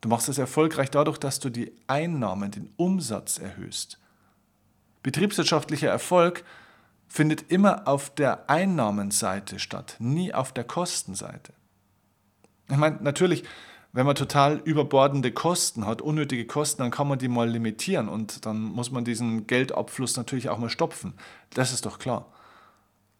Du 0.00 0.08
machst 0.08 0.28
es 0.28 0.38
erfolgreich 0.38 0.90
dadurch, 0.90 1.18
dass 1.18 1.38
du 1.38 1.48
die 1.48 1.72
Einnahmen, 1.86 2.50
den 2.50 2.72
Umsatz 2.76 3.38
erhöhst. 3.38 4.00
Betriebswirtschaftlicher 5.04 5.88
Erfolg 5.88 6.44
findet 7.06 7.52
immer 7.52 7.86
auf 7.86 8.12
der 8.12 8.50
Einnahmenseite 8.50 9.60
statt, 9.60 9.94
nie 10.00 10.34
auf 10.34 10.52
der 10.52 10.64
Kostenseite. 10.64 11.52
Ich 12.68 12.76
meine, 12.76 12.98
natürlich, 13.00 13.44
wenn 13.94 14.06
man 14.06 14.16
total 14.16 14.56
überbordende 14.64 15.30
Kosten 15.30 15.86
hat, 15.86 16.02
unnötige 16.02 16.48
Kosten, 16.48 16.82
dann 16.82 16.90
kann 16.90 17.06
man 17.06 17.20
die 17.20 17.28
mal 17.28 17.48
limitieren 17.48 18.08
und 18.08 18.44
dann 18.44 18.60
muss 18.60 18.90
man 18.90 19.04
diesen 19.04 19.46
Geldabfluss 19.46 20.16
natürlich 20.16 20.48
auch 20.48 20.58
mal 20.58 20.68
stopfen. 20.68 21.14
Das 21.50 21.72
ist 21.72 21.86
doch 21.86 22.00
klar. 22.00 22.26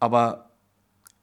Aber 0.00 0.50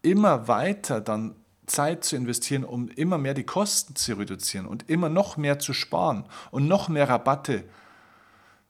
immer 0.01 0.47
weiter 0.47 1.01
dann 1.01 1.35
Zeit 1.65 2.05
zu 2.05 2.15
investieren, 2.15 2.63
um 2.63 2.87
immer 2.87 3.17
mehr 3.17 3.33
die 3.33 3.43
Kosten 3.43 3.97
zu 3.97 4.13
reduzieren 4.13 4.65
und 4.65 4.89
immer 4.89 5.09
noch 5.09 5.35
mehr 5.35 5.59
zu 5.59 5.73
sparen 5.73 6.23
und 6.51 6.69
noch 6.69 6.87
mehr 6.87 7.09
Rabatte 7.09 7.65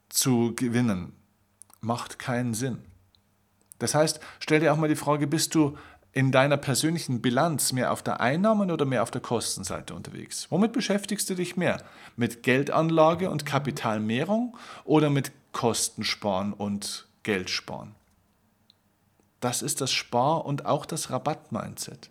zu 0.10 0.56
gewinnen, 0.56 1.14
macht 1.80 2.18
keinen 2.18 2.56
Sinn. 2.56 2.80
Das 3.78 3.94
heißt, 3.94 4.20
stell 4.40 4.60
dir 4.60 4.74
auch 4.74 4.78
mal 4.78 4.90
die 4.90 4.96
Frage, 4.96 5.28
bist 5.28 5.54
du 5.54 5.78
in 6.14 6.32
deiner 6.32 6.58
persönlichen 6.58 7.22
Bilanz 7.22 7.72
mehr 7.72 7.92
auf 7.92 8.04
der 8.04 8.20
Einnahmen- 8.20 8.72
oder 8.72 8.86
mehr 8.86 9.04
auf 9.04 9.12
der 9.12 9.22
Kostenseite 9.22 9.94
unterwegs? 9.94 10.48
Womit 10.50 10.74
beschäftigst 10.74 11.30
du 11.30 11.36
dich 11.36 11.56
mehr? 11.56 11.82
Mit 12.18 12.44
Geldanlage 12.44 13.30
und 13.30 13.46
Kapitalmehrung 13.46 14.58
oder 14.84 15.10
mit 15.10 15.32
Kostensparen 15.54 16.54
und 16.54 17.08
Geldsparen? 17.24 17.96
Das 19.40 19.62
ist 19.62 19.82
das 19.82 19.92
Spar- 19.92 20.46
und 20.46 20.66
auch 20.66 20.86
das 20.86 21.10
Rabatt-Mindset. 21.10 22.10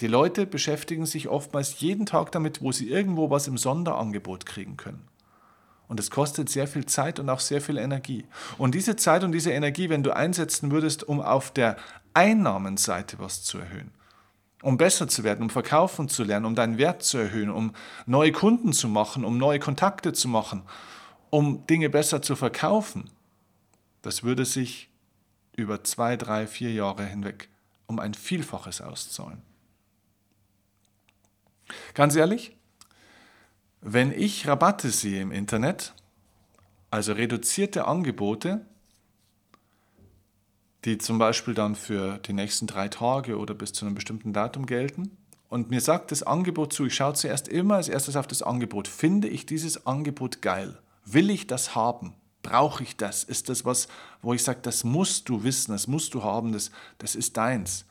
Die 0.00 0.08
Leute 0.08 0.44
beschäftigen 0.44 1.06
sich 1.06 1.28
oftmals 1.28 1.80
jeden 1.80 2.04
Tag 2.04 2.32
damit, 2.32 2.60
wo 2.60 2.72
sie 2.72 2.88
irgendwo 2.88 3.30
was 3.30 3.46
im 3.46 3.56
Sonderangebot 3.56 4.44
kriegen 4.44 4.76
können. 4.76 5.06
Und 5.88 6.00
es 6.00 6.10
kostet 6.10 6.48
sehr 6.48 6.66
viel 6.66 6.84
Zeit 6.84 7.20
und 7.20 7.30
auch 7.30 7.40
sehr 7.40 7.60
viel 7.60 7.78
Energie. 7.78 8.24
Und 8.58 8.74
diese 8.74 8.96
Zeit 8.96 9.22
und 9.22 9.32
diese 9.32 9.52
Energie, 9.52 9.88
wenn 9.88 10.02
du 10.02 10.14
einsetzen 10.14 10.72
würdest, 10.72 11.04
um 11.04 11.20
auf 11.20 11.52
der 11.52 11.76
Einnahmenseite 12.16 13.18
was 13.18 13.42
zu 13.44 13.58
erhöhen, 13.58 13.90
um 14.62 14.78
besser 14.78 15.06
zu 15.06 15.22
werden, 15.22 15.42
um 15.42 15.50
verkaufen 15.50 16.08
zu 16.08 16.24
lernen, 16.24 16.46
um 16.46 16.54
deinen 16.54 16.78
Wert 16.78 17.02
zu 17.02 17.18
erhöhen, 17.18 17.50
um 17.50 17.74
neue 18.06 18.32
Kunden 18.32 18.72
zu 18.72 18.88
machen, 18.88 19.24
um 19.24 19.36
neue 19.36 19.60
Kontakte 19.60 20.12
zu 20.12 20.28
machen, 20.28 20.62
um 21.30 21.66
Dinge 21.66 21.90
besser 21.90 22.22
zu 22.22 22.34
verkaufen, 22.36 23.10
das 24.02 24.22
würde 24.22 24.44
sich 24.44 24.88
über 25.56 25.84
zwei, 25.84 26.16
drei, 26.16 26.46
vier 26.46 26.72
Jahre 26.72 27.04
hinweg 27.04 27.48
um 27.86 27.98
ein 27.98 28.14
Vielfaches 28.14 28.80
auszahlen. 28.80 29.42
Ganz 31.94 32.14
ehrlich, 32.16 32.56
wenn 33.80 34.12
ich 34.12 34.46
Rabatte 34.46 34.90
sehe 34.90 35.20
im 35.20 35.32
Internet, 35.32 35.92
also 36.90 37.12
reduzierte 37.12 37.86
Angebote, 37.86 38.64
die 40.84 40.98
zum 40.98 41.18
Beispiel 41.18 41.54
dann 41.54 41.74
für 41.74 42.18
die 42.18 42.32
nächsten 42.32 42.66
drei 42.66 42.88
Tage 42.88 43.38
oder 43.38 43.54
bis 43.54 43.72
zu 43.72 43.84
einem 43.84 43.94
bestimmten 43.94 44.32
Datum 44.32 44.66
gelten, 44.66 45.16
und 45.48 45.70
mir 45.70 45.80
sagt 45.80 46.10
das 46.10 46.22
Angebot 46.22 46.72
zu, 46.72 46.86
ich 46.86 46.94
schaue 46.94 47.14
zuerst 47.14 47.48
immer 47.48 47.76
als 47.76 47.88
erstes 47.88 48.16
auf 48.16 48.26
das 48.26 48.42
Angebot, 48.42 48.88
finde 48.88 49.28
ich 49.28 49.46
dieses 49.46 49.86
Angebot 49.86 50.42
geil? 50.42 50.78
Will 51.04 51.30
ich 51.30 51.46
das 51.46 51.74
haben? 51.76 52.14
Brauche 52.42 52.82
ich 52.82 52.96
das? 52.96 53.22
Ist 53.24 53.48
das 53.48 53.64
was, 53.64 53.88
wo 54.22 54.34
ich 54.34 54.42
sage, 54.42 54.58
das 54.62 54.84
musst 54.84 55.28
du 55.28 55.44
wissen, 55.44 55.72
das 55.72 55.86
musst 55.86 56.14
du 56.14 56.24
haben, 56.24 56.52
das, 56.52 56.70
das 56.98 57.14
ist 57.14 57.36
deins? 57.36 57.86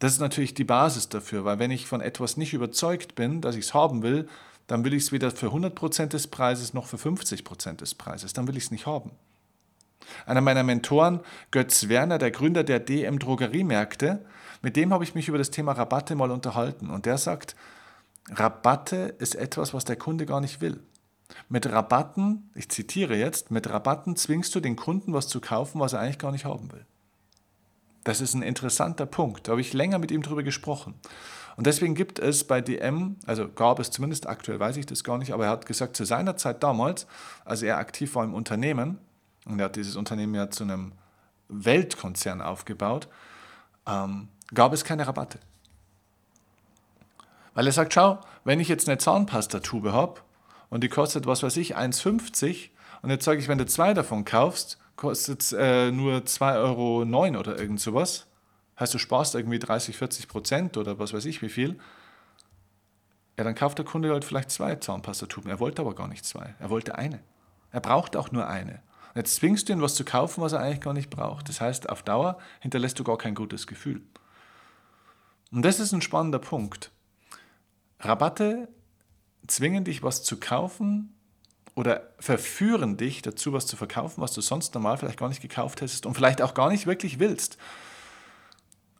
Das 0.00 0.12
ist 0.12 0.20
natürlich 0.20 0.54
die 0.54 0.64
Basis 0.64 1.08
dafür, 1.08 1.44
weil 1.44 1.58
wenn 1.58 1.70
ich 1.70 1.86
von 1.86 2.00
etwas 2.00 2.36
nicht 2.36 2.54
überzeugt 2.54 3.14
bin, 3.14 3.40
dass 3.40 3.56
ich 3.56 3.66
es 3.66 3.74
haben 3.74 4.02
will, 4.02 4.28
dann 4.66 4.84
will 4.84 4.94
ich 4.94 5.04
es 5.04 5.12
weder 5.12 5.30
für 5.30 5.48
100% 5.48 6.06
des 6.06 6.26
Preises 6.26 6.74
noch 6.74 6.86
für 6.86 6.96
50% 6.96 7.76
des 7.76 7.94
Preises. 7.94 8.32
Dann 8.32 8.46
will 8.46 8.56
ich 8.56 8.64
es 8.64 8.70
nicht 8.70 8.86
haben. 8.86 9.12
Einer 10.26 10.40
meiner 10.40 10.62
Mentoren, 10.62 11.20
Götz 11.50 11.88
Werner, 11.88 12.18
der 12.18 12.30
Gründer 12.30 12.64
der 12.64 12.80
DM 12.80 13.18
Drogeriemärkte, 13.18 14.24
mit 14.62 14.76
dem 14.76 14.92
habe 14.92 15.04
ich 15.04 15.14
mich 15.14 15.28
über 15.28 15.38
das 15.38 15.50
Thema 15.50 15.72
Rabatte 15.72 16.14
mal 16.14 16.30
unterhalten. 16.30 16.90
Und 16.90 17.06
der 17.06 17.18
sagt, 17.18 17.54
Rabatte 18.30 19.14
ist 19.18 19.34
etwas, 19.34 19.74
was 19.74 19.84
der 19.84 19.96
Kunde 19.96 20.26
gar 20.26 20.40
nicht 20.40 20.60
will. 20.60 20.80
Mit 21.48 21.70
Rabatten, 21.70 22.50
ich 22.54 22.68
zitiere 22.70 23.16
jetzt, 23.16 23.50
mit 23.50 23.68
Rabatten 23.68 24.16
zwingst 24.16 24.54
du 24.54 24.60
den 24.60 24.76
Kunden 24.76 25.12
was 25.12 25.28
zu 25.28 25.40
kaufen, 25.40 25.80
was 25.80 25.92
er 25.92 26.00
eigentlich 26.00 26.18
gar 26.18 26.32
nicht 26.32 26.44
haben 26.44 26.72
will. 26.72 26.86
Das 28.04 28.20
ist 28.20 28.34
ein 28.34 28.42
interessanter 28.42 29.06
Punkt. 29.06 29.46
Da 29.46 29.52
habe 29.52 29.60
ich 29.60 29.74
länger 29.74 29.98
mit 29.98 30.10
ihm 30.10 30.22
darüber 30.22 30.42
gesprochen. 30.42 30.94
Und 31.56 31.66
deswegen 31.66 31.94
gibt 31.94 32.18
es 32.18 32.44
bei 32.44 32.60
DM, 32.60 33.16
also 33.26 33.48
gab 33.48 33.80
es 33.80 33.90
zumindest, 33.90 34.26
aktuell 34.26 34.60
weiß 34.60 34.76
ich 34.76 34.86
das 34.86 35.04
gar 35.04 35.18
nicht, 35.18 35.32
aber 35.32 35.46
er 35.46 35.50
hat 35.50 35.66
gesagt, 35.66 35.96
zu 35.96 36.04
seiner 36.04 36.36
Zeit 36.36 36.62
damals, 36.62 37.06
als 37.44 37.62
er 37.62 37.78
aktiv 37.78 38.14
war 38.14 38.24
im 38.24 38.32
Unternehmen, 38.32 38.98
und 39.48 39.58
er 39.58 39.66
hat 39.66 39.76
dieses 39.76 39.96
Unternehmen 39.96 40.34
ja 40.34 40.50
zu 40.50 40.64
einem 40.64 40.92
Weltkonzern 41.48 42.42
aufgebaut, 42.42 43.08
ähm, 43.86 44.28
gab 44.54 44.72
es 44.72 44.84
keine 44.84 45.06
Rabatte. 45.06 45.38
Weil 47.54 47.66
er 47.66 47.72
sagt, 47.72 47.94
schau, 47.94 48.20
wenn 48.44 48.60
ich 48.60 48.68
jetzt 48.68 48.88
eine 48.88 48.98
Zahnpastatube 48.98 49.92
habe 49.92 50.20
und 50.70 50.84
die 50.84 50.88
kostet, 50.88 51.26
was 51.26 51.42
weiß 51.42 51.56
ich, 51.56 51.76
1,50 51.76 52.70
und 53.02 53.10
jetzt 53.10 53.24
sage 53.24 53.40
ich, 53.40 53.48
wenn 53.48 53.58
du 53.58 53.66
zwei 53.66 53.94
davon 53.94 54.24
kaufst, 54.24 54.78
kostet 54.96 55.40
es 55.40 55.52
äh, 55.52 55.90
nur 55.90 56.18
2,09 56.18 56.56
Euro 56.56 57.40
oder 57.40 57.58
irgend 57.58 57.80
sowas. 57.80 58.26
Heißt, 58.78 58.94
du 58.94 58.98
sparst 58.98 59.34
irgendwie 59.34 59.58
30, 59.58 59.96
40 59.96 60.28
Prozent 60.28 60.76
oder 60.76 60.98
was 60.98 61.12
weiß 61.12 61.24
ich 61.24 61.42
wie 61.42 61.48
viel. 61.48 61.78
Ja, 63.36 63.44
dann 63.44 63.54
kauft 63.54 63.78
der 63.78 63.84
Kunde 63.84 64.10
halt 64.10 64.24
vielleicht 64.24 64.50
zwei 64.50 64.74
Zahnpastatuben. 64.74 65.50
Er 65.50 65.60
wollte 65.60 65.82
aber 65.82 65.94
gar 65.94 66.08
nicht 66.08 66.24
zwei. 66.24 66.54
Er 66.58 66.70
wollte 66.70 66.96
eine. 66.96 67.20
Er 67.70 67.80
braucht 67.80 68.16
auch 68.16 68.32
nur 68.32 68.48
eine. 68.48 68.82
Jetzt 69.18 69.34
zwingst 69.34 69.68
du 69.68 69.72
ihn, 69.72 69.82
was 69.82 69.96
zu 69.96 70.04
kaufen, 70.04 70.42
was 70.42 70.52
er 70.52 70.60
eigentlich 70.60 70.80
gar 70.80 70.94
nicht 70.94 71.10
braucht. 71.10 71.48
Das 71.48 71.60
heißt, 71.60 71.88
auf 71.88 72.04
Dauer 72.04 72.38
hinterlässt 72.60 73.00
du 73.00 73.04
gar 73.04 73.18
kein 73.18 73.34
gutes 73.34 73.66
Gefühl. 73.66 74.00
Und 75.50 75.62
das 75.62 75.80
ist 75.80 75.92
ein 75.92 76.02
spannender 76.02 76.38
Punkt. 76.38 76.92
Rabatte 77.98 78.68
zwingen 79.48 79.82
dich, 79.82 80.04
was 80.04 80.22
zu 80.22 80.38
kaufen, 80.38 81.14
oder 81.74 82.10
verführen 82.20 82.96
dich 82.96 83.22
dazu, 83.22 83.52
was 83.52 83.66
zu 83.66 83.76
verkaufen, 83.76 84.20
was 84.20 84.32
du 84.32 84.40
sonst 84.40 84.74
normal 84.74 84.98
vielleicht 84.98 85.18
gar 85.18 85.28
nicht 85.28 85.42
gekauft 85.42 85.80
hättest 85.80 86.06
und 86.06 86.14
vielleicht 86.14 86.40
auch 86.40 86.54
gar 86.54 86.70
nicht 86.70 86.86
wirklich 86.86 87.18
willst. 87.18 87.58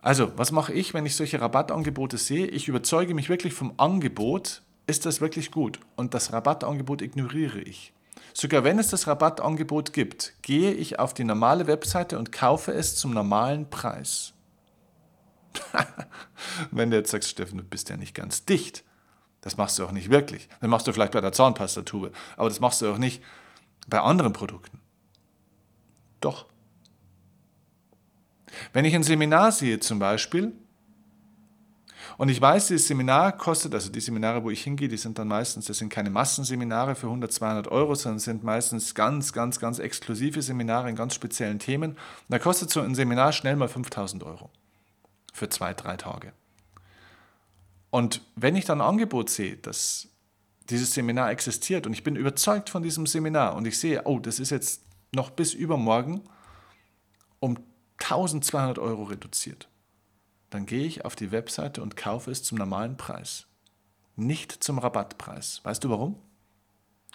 Also, 0.01 0.33
was 0.37 0.51
mache 0.51 0.73
ich, 0.73 0.95
wenn 0.95 1.07
ich 1.07 1.15
solche 1.15 1.41
Rabattangebote 1.41 2.19
sehe? 2.19 2.47
Ich 2.47 2.67
überzeuge 2.67 3.15
mich 3.15 3.29
wirklich 3.29 3.55
vom 3.55 3.75
Angebot. 3.77 4.63
Ist 4.89 5.07
das 5.07 5.21
wirklich 5.21 5.53
gut? 5.53 5.79
Und 5.95 6.15
das 6.15 6.33
Rabattangebot 6.33 7.03
ignoriere 7.03 7.61
ich. 7.61 7.93
Sogar 8.35 8.65
wenn 8.65 8.79
es 8.79 8.89
das 8.89 9.07
Rabattangebot 9.07 9.93
gibt, 9.93 10.35
gehe 10.43 10.73
ich 10.73 10.99
auf 10.99 11.15
die 11.15 11.25
normale 11.25 11.67
Webseite 11.67 12.19
und 12.19 12.33
kaufe 12.33 12.73
es 12.73 12.97
zum 12.97 13.13
normalen 13.13 13.69
Preis. 13.71 14.35
wenn 16.71 16.91
du 16.91 16.97
jetzt 16.97 17.11
sagst, 17.11 17.31
Steffen, 17.31 17.59
du 17.59 17.65
bist 17.65 17.89
ja 17.89 17.97
nicht 17.97 18.15
ganz 18.15 18.45
dicht, 18.45 18.85
das 19.41 19.57
machst 19.57 19.79
du 19.79 19.85
auch 19.85 19.93
nicht 19.93 20.11
wirklich. 20.11 20.49
Das 20.61 20.69
machst 20.69 20.87
du 20.87 20.93
vielleicht 20.93 21.13
bei 21.13 21.21
der 21.21 21.33
Zahnpastatube, 21.33 22.13
aber 22.37 22.49
das 22.49 22.61
machst 22.61 22.83
du 22.83 22.93
auch 22.93 22.99
nicht 22.99 23.23
bei 23.87 24.01
anderen 24.01 24.33
Produkten. 24.33 24.81
Doch. 26.21 26.47
Wenn 28.73 28.85
ich 28.85 28.95
ein 28.95 29.03
Seminar 29.03 29.53
sehe 29.53 29.81
zum 29.81 29.99
Beispiel, 29.99 30.53
und 32.19 32.29
ich 32.31 32.41
weiß, 32.41 32.67
dieses 32.67 32.89
Seminar 32.89 33.31
kostet, 33.39 33.73
also 33.75 33.91
die 33.91 34.01
Seminare, 34.01 34.43
wo 34.43 34.51
ich 34.51 34.65
hingehe, 34.65 34.89
die 34.89 34.97
sind 34.97 35.21
dann 35.21 35.29
meistens, 35.29 35.67
das 35.67 35.79
sind 35.79 35.89
keine 35.89 36.11
Massenseminare 36.11 36.97
für 36.97 37.07
100, 37.07 37.33
200 37.33 37.69
Euro, 37.69 37.95
sondern 37.95 38.19
sind 38.19 38.43
meistens 38.43 38.97
ganz, 38.97 39.33
ganz, 39.33 39.61
ganz 39.61 39.79
exklusive 39.79 40.43
Seminare 40.43 40.91
in 40.91 40.97
ganz 40.97 41.15
speziellen 41.15 41.61
Themen. 41.61 41.93
Und 41.93 41.99
da 42.29 42.41
kostet 42.41 42.71
so 42.71 42.81
ein 42.81 42.97
Seminar 42.97 43.31
schnell 43.33 43.55
mal 43.55 43.69
5000 43.69 44.25
Euro 44.25 44.51
für 45.33 45.49
zwei, 45.49 45.73
drei 45.75 45.97
Tage. 45.97 46.33
Und 47.91 48.21
wenn 48.35 48.57
ich 48.57 48.65
dann 48.65 48.81
ein 48.81 48.89
Angebot 48.89 49.31
sehe, 49.31 49.57
dass 49.57 50.09
dieses 50.69 50.93
Seminar 50.93 51.31
existiert 51.31 51.87
und 51.87 51.93
ich 51.93 52.03
bin 52.03 52.17
überzeugt 52.17 52.69
von 52.69 52.83
diesem 52.83 53.07
Seminar 53.07 53.55
und 53.55 53.65
ich 53.65 53.79
sehe, 53.79 54.03
oh, 54.07 54.19
das 54.19 54.41
ist 54.41 54.51
jetzt 54.51 54.83
noch 55.15 55.31
bis 55.31 55.55
übermorgen 55.55 56.23
um 57.39 57.59
1200 58.01 58.81
Euro 58.81 59.05
reduziert, 59.05 59.69
dann 60.51 60.67
gehe 60.67 60.87
ich 60.87 61.05
auf 61.05 61.17
die 61.17 61.31
Webseite 61.31 61.83
und 61.83 61.97
kaufe 61.97 62.31
es 62.31 62.43
zum 62.43 62.59
normalen 62.59 62.97
Preis, 62.97 63.47
nicht 64.17 64.53
zum 64.53 64.79
Rabattpreis. 64.79 65.61
Weißt 65.65 65.85
du 65.85 65.91
warum? 65.91 66.17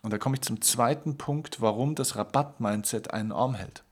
Und 0.03 0.11
da 0.11 0.17
komme 0.17 0.35
ich 0.35 0.41
zum 0.41 0.61
zweiten 0.61 1.17
Punkt, 1.17 1.61
warum 1.61 1.95
das 1.95 2.15
Rabatt-Mindset 2.15 3.13
einen 3.13 3.31
Arm 3.31 3.55
hält. 3.55 3.83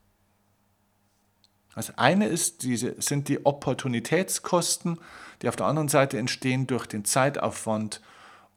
Das 1.74 1.96
eine 1.96 2.26
ist 2.26 2.62
diese, 2.62 3.00
sind 3.00 3.28
die 3.28 3.46
Opportunitätskosten, 3.46 4.98
die 5.40 5.48
auf 5.48 5.56
der 5.56 5.66
anderen 5.66 5.88
Seite 5.88 6.18
entstehen 6.18 6.66
durch 6.66 6.86
den 6.86 7.04
Zeitaufwand 7.04 8.02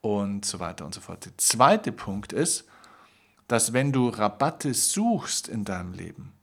und 0.02 0.46
so 0.46 0.60
weiter 0.60 0.86
und 0.86 0.94
so 0.94 1.02
fort. 1.02 1.26
Der 1.26 1.38
zweite 1.38 1.94
Punkt 1.94 2.34
ist, 2.34 2.66
dass 3.48 3.74
wenn 3.74 3.94
du 3.94 4.10
Rabatte 4.10 4.74
suchst 4.74 5.48
in 5.48 5.64
deinem 5.64 5.94
Leben, 5.94 6.34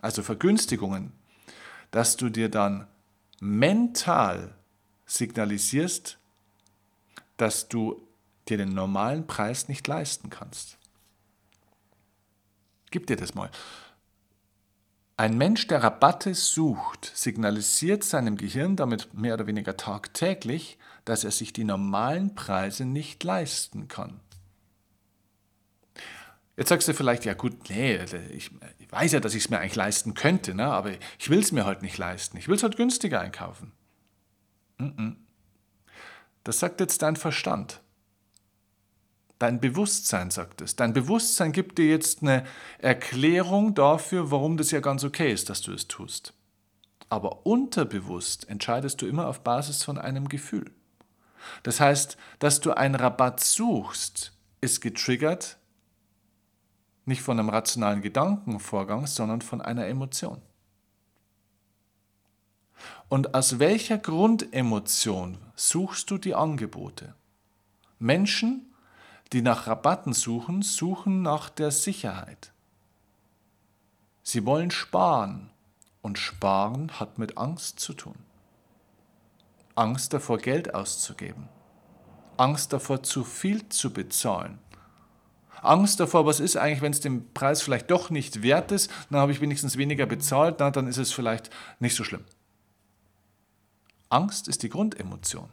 also 0.00 0.22
Vergünstigungen, 0.22 1.12
dass 1.90 2.16
du 2.16 2.30
dir 2.30 2.48
dann 2.48 2.86
mental 3.40 4.54
signalisierst, 5.06 6.18
dass 7.36 7.68
du 7.68 8.06
dir 8.48 8.58
den 8.58 8.74
normalen 8.74 9.26
Preis 9.26 9.68
nicht 9.68 9.86
leisten 9.86 10.30
kannst. 10.30 10.78
Gib 12.90 13.06
dir 13.06 13.16
das 13.16 13.34
mal. 13.34 13.50
Ein 15.16 15.36
Mensch, 15.36 15.66
der 15.66 15.82
Rabatte 15.82 16.34
sucht, 16.34 17.10
signalisiert 17.14 18.04
seinem 18.04 18.36
Gehirn 18.36 18.76
damit 18.76 19.12
mehr 19.14 19.34
oder 19.34 19.46
weniger 19.46 19.76
tagtäglich, 19.76 20.78
dass 21.04 21.24
er 21.24 21.32
sich 21.32 21.52
die 21.52 21.64
normalen 21.64 22.34
Preise 22.34 22.84
nicht 22.84 23.24
leisten 23.24 23.88
kann. 23.88 24.20
Jetzt 26.56 26.68
sagst 26.68 26.88
du 26.88 26.94
vielleicht, 26.94 27.24
ja 27.24 27.34
gut, 27.34 27.68
nee, 27.68 28.00
ich, 28.32 28.50
ich 28.88 28.92
weiß 28.92 29.12
ja, 29.12 29.20
dass 29.20 29.34
ich 29.34 29.44
es 29.44 29.50
mir 29.50 29.58
eigentlich 29.58 29.74
leisten 29.74 30.14
könnte, 30.14 30.54
ne? 30.54 30.64
aber 30.64 30.92
ich 31.18 31.28
will 31.28 31.40
es 31.40 31.52
mir 31.52 31.66
halt 31.66 31.82
nicht 31.82 31.98
leisten. 31.98 32.38
Ich 32.38 32.48
will 32.48 32.56
es 32.56 32.62
halt 32.62 32.78
günstiger 32.78 33.20
einkaufen. 33.20 33.72
Das 36.42 36.58
sagt 36.58 36.80
jetzt 36.80 37.02
dein 37.02 37.16
Verstand. 37.16 37.82
Dein 39.38 39.60
Bewusstsein 39.60 40.30
sagt 40.30 40.62
es. 40.62 40.74
Dein 40.74 40.94
Bewusstsein 40.94 41.52
gibt 41.52 41.76
dir 41.76 41.86
jetzt 41.86 42.22
eine 42.22 42.44
Erklärung 42.78 43.74
dafür, 43.74 44.30
warum 44.30 44.56
das 44.56 44.70
ja 44.70 44.80
ganz 44.80 45.04
okay 45.04 45.30
ist, 45.32 45.50
dass 45.50 45.60
du 45.60 45.74
es 45.74 45.86
tust. 45.86 46.32
Aber 47.10 47.44
unterbewusst 47.44 48.48
entscheidest 48.48 49.02
du 49.02 49.06
immer 49.06 49.28
auf 49.28 49.40
Basis 49.40 49.84
von 49.84 49.98
einem 49.98 50.30
Gefühl. 50.30 50.70
Das 51.62 51.78
heißt, 51.78 52.16
dass 52.38 52.60
du 52.60 52.72
einen 52.72 52.94
Rabatt 52.94 53.40
suchst, 53.40 54.32
ist 54.62 54.80
getriggert 54.80 55.57
nicht 57.08 57.22
von 57.22 57.38
einem 57.38 57.48
rationalen 57.48 58.02
Gedankenvorgang, 58.02 59.06
sondern 59.06 59.40
von 59.40 59.60
einer 59.60 59.86
Emotion. 59.86 60.40
Und 63.08 63.34
aus 63.34 63.58
welcher 63.58 63.98
Grundemotion 63.98 65.38
suchst 65.56 66.10
du 66.10 66.18
die 66.18 66.34
Angebote? 66.34 67.14
Menschen, 67.98 68.74
die 69.32 69.42
nach 69.42 69.66
Rabatten 69.66 70.12
suchen, 70.12 70.62
suchen 70.62 71.22
nach 71.22 71.48
der 71.50 71.70
Sicherheit. 71.70 72.52
Sie 74.22 74.44
wollen 74.44 74.70
sparen 74.70 75.50
und 76.02 76.18
sparen 76.18 77.00
hat 77.00 77.18
mit 77.18 77.38
Angst 77.38 77.80
zu 77.80 77.94
tun. 77.94 78.16
Angst 79.74 80.12
davor, 80.12 80.38
Geld 80.38 80.74
auszugeben. 80.74 81.48
Angst 82.36 82.72
davor, 82.72 83.02
zu 83.02 83.24
viel 83.24 83.68
zu 83.70 83.92
bezahlen. 83.92 84.58
Angst 85.62 86.00
davor, 86.00 86.26
was 86.26 86.40
ist 86.40 86.56
eigentlich, 86.56 86.82
wenn 86.82 86.92
es 86.92 87.00
den 87.00 87.32
Preis 87.32 87.62
vielleicht 87.62 87.90
doch 87.90 88.10
nicht 88.10 88.42
wert 88.42 88.72
ist, 88.72 88.90
dann 89.10 89.20
habe 89.20 89.32
ich 89.32 89.40
wenigstens 89.40 89.76
weniger 89.76 90.06
bezahlt, 90.06 90.56
na, 90.58 90.70
dann 90.70 90.86
ist 90.86 90.98
es 90.98 91.12
vielleicht 91.12 91.50
nicht 91.80 91.94
so 91.94 92.04
schlimm. 92.04 92.24
Angst 94.08 94.48
ist 94.48 94.62
die 94.62 94.68
Grundemotion. 94.68 95.50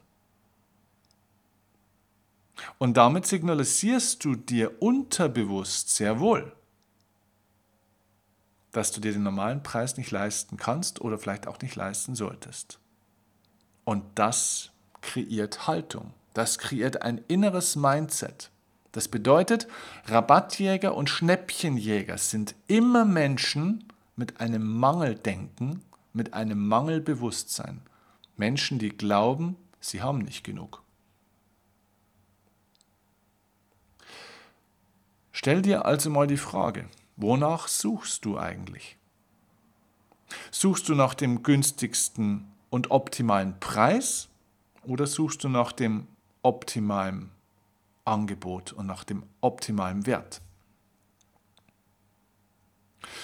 Und 2.78 2.96
damit 2.98 3.26
signalisierst 3.26 4.24
du 4.24 4.36
dir 4.36 4.82
unterbewusst 4.82 5.96
sehr 5.96 6.20
wohl, 6.20 6.56
dass 8.72 8.92
du 8.92 9.02
dir 9.02 9.12
den 9.12 9.24
normalen 9.24 9.64
Preis 9.64 9.98
nicht 9.98 10.12
leisten 10.12 10.58
kannst 10.58 11.02
oder 11.02 11.18
vielleicht 11.18 11.48
auch 11.48 11.60
nicht 11.60 11.76
leisten 11.76 12.16
solltest. 12.16 12.80
Und 13.84 14.04
das 14.16 14.72
kreiert 15.02 15.68
Haltung. 15.68 16.14
Das 16.34 16.58
kreiert 16.58 17.02
ein 17.02 17.20
inneres 17.28 17.76
Mindset. 17.76 18.52
Das 18.96 19.10
bedeutet, 19.10 19.68
Rabattjäger 20.06 20.96
und 20.96 21.10
Schnäppchenjäger 21.10 22.18
sind 22.18 22.56
immer 22.68 23.04
Menschen 23.04 23.84
mit 24.16 24.40
einem 24.40 24.66
Mangeldenken, 24.66 25.82
mit 26.14 26.34
einem 26.34 26.66
Mangelbewusstsein. 26.66 27.82
Menschen, 28.38 28.80
die 28.80 28.88
glauben, 28.88 29.58
sie 29.82 30.02
haben 30.02 30.20
nicht 30.20 30.46
genug. 30.46 30.82
Stell 35.34 35.62
dir 35.62 35.84
also 35.84 36.10
mal 36.10 36.28
die 36.28 36.38
Frage, 36.38 36.88
wonach 37.18 37.68
suchst 37.68 38.24
du 38.24 38.40
eigentlich? 38.40 38.98
Suchst 40.52 40.88
du 40.88 40.96
nach 40.96 41.16
dem 41.16 41.44
günstigsten 41.44 42.48
und 42.70 42.92
optimalen 42.92 43.60
Preis 43.60 44.30
oder 44.84 45.06
suchst 45.06 45.44
du 45.44 45.50
nach 45.50 45.74
dem 45.74 46.08
optimalen 46.44 47.35
Angebot 48.06 48.74
und 48.74 48.86
nach 48.86 49.04
dem 49.04 49.24
optimalen 49.42 50.06
Wert? 50.06 50.42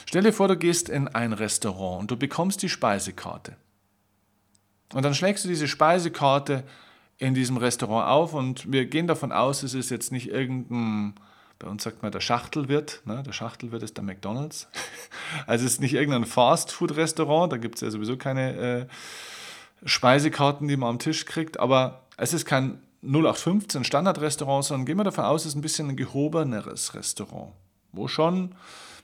Stell 0.05 0.23
dir 0.23 0.33
vor, 0.33 0.47
du 0.47 0.57
gehst 0.57 0.89
in 0.89 1.07
ein 1.07 1.33
Restaurant 1.33 2.01
und 2.01 2.11
du 2.11 2.17
bekommst 2.17 2.61
die 2.61 2.69
Speisekarte. 2.69 3.55
Und 4.93 5.03
dann 5.03 5.15
schlägst 5.15 5.45
du 5.45 5.49
diese 5.49 5.67
Speisekarte 5.67 6.63
in 7.17 7.33
diesem 7.33 7.57
Restaurant 7.57 8.09
auf 8.09 8.33
und 8.33 8.71
wir 8.71 8.85
gehen 8.87 9.07
davon 9.07 9.31
aus, 9.31 9.63
es 9.63 9.73
ist 9.73 9.89
jetzt 9.89 10.11
nicht 10.11 10.29
irgendein 10.29 11.15
bei 11.61 11.67
uns 11.67 11.83
sagt 11.83 12.01
man 12.01 12.11
der 12.11 12.21
Schachtelwirt, 12.21 13.03
ne? 13.05 13.21
der 13.21 13.33
Schachtelwirt 13.33 13.83
ist 13.83 13.95
der 13.95 14.03
McDonalds. 14.03 14.67
Also 15.47 15.65
es 15.65 15.73
ist 15.73 15.81
nicht 15.81 15.93
irgendein 15.93 16.25
Fast-Food-Restaurant, 16.25 17.53
da 17.53 17.57
gibt 17.57 17.75
es 17.75 17.81
ja 17.81 17.89
sowieso 17.89 18.17
keine 18.17 18.55
äh, 18.57 18.85
Speisekarten, 19.85 20.67
die 20.67 20.75
man 20.75 20.89
am 20.89 20.99
Tisch 20.99 21.25
kriegt, 21.25 21.57
aber 21.57 22.01
es 22.17 22.33
ist 22.33 22.45
kein 22.45 22.81
0815 23.03 23.83
Standardrestaurant, 23.83 24.63
sondern 24.63 24.85
gehen 24.85 24.97
wir 24.97 25.03
davon 25.03 25.25
aus, 25.25 25.41
es 25.41 25.47
ist 25.47 25.55
ein 25.55 25.61
bisschen 25.61 25.89
ein 25.89 25.97
gehobeneres 25.97 26.93
Restaurant, 26.93 27.53
wo 27.91 28.07
schon 28.07 28.43
ein 28.43 28.55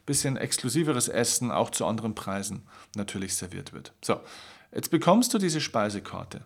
bisschen 0.06 0.38
exklusiveres 0.38 1.08
Essen 1.08 1.52
auch 1.52 1.72
zu 1.72 1.86
anderen 1.86 2.14
Preisen 2.14 2.68
natürlich 2.96 3.36
serviert 3.36 3.74
wird. 3.74 3.94
So, 4.04 4.20
jetzt 4.72 4.92
bekommst 4.92 5.34
du 5.34 5.40
diese 5.40 5.62
Speisekarte. 5.62 6.46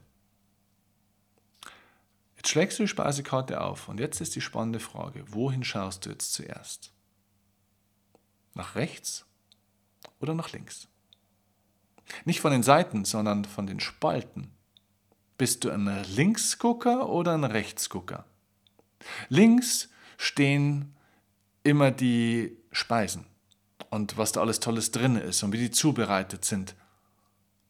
Jetzt 2.37 2.49
schlägst 2.49 2.79
du 2.79 2.83
die 2.83 2.87
Speisekarte 2.87 3.61
auf 3.61 3.87
und 3.87 3.99
jetzt 3.99 4.21
ist 4.21 4.33
die 4.35 4.41
spannende 4.41 4.79
Frage, 4.79 5.23
wohin 5.27 5.63
schaust 5.63 6.05
du 6.05 6.09
jetzt 6.09 6.33
zuerst? 6.33 6.91
Nach 8.53 8.75
rechts 8.75 9.25
oder 10.19 10.33
nach 10.33 10.51
links? 10.51 10.87
Nicht 12.25 12.41
von 12.41 12.51
den 12.51 12.63
Seiten, 12.63 13.05
sondern 13.05 13.45
von 13.45 13.67
den 13.67 13.79
Spalten. 13.79 14.51
Bist 15.41 15.63
du 15.63 15.71
ein 15.71 15.87
Linksgucker 16.03 17.09
oder 17.09 17.33
ein 17.33 17.43
Rechtsgucker? 17.43 18.25
Links 19.27 19.89
stehen 20.15 20.93
immer 21.63 21.89
die 21.89 22.55
Speisen 22.71 23.25
und 23.89 24.19
was 24.19 24.33
da 24.33 24.41
alles 24.41 24.59
Tolles 24.59 24.91
drin 24.91 25.15
ist 25.15 25.41
und 25.41 25.51
wie 25.51 25.57
die 25.57 25.71
zubereitet 25.71 26.45
sind. 26.45 26.75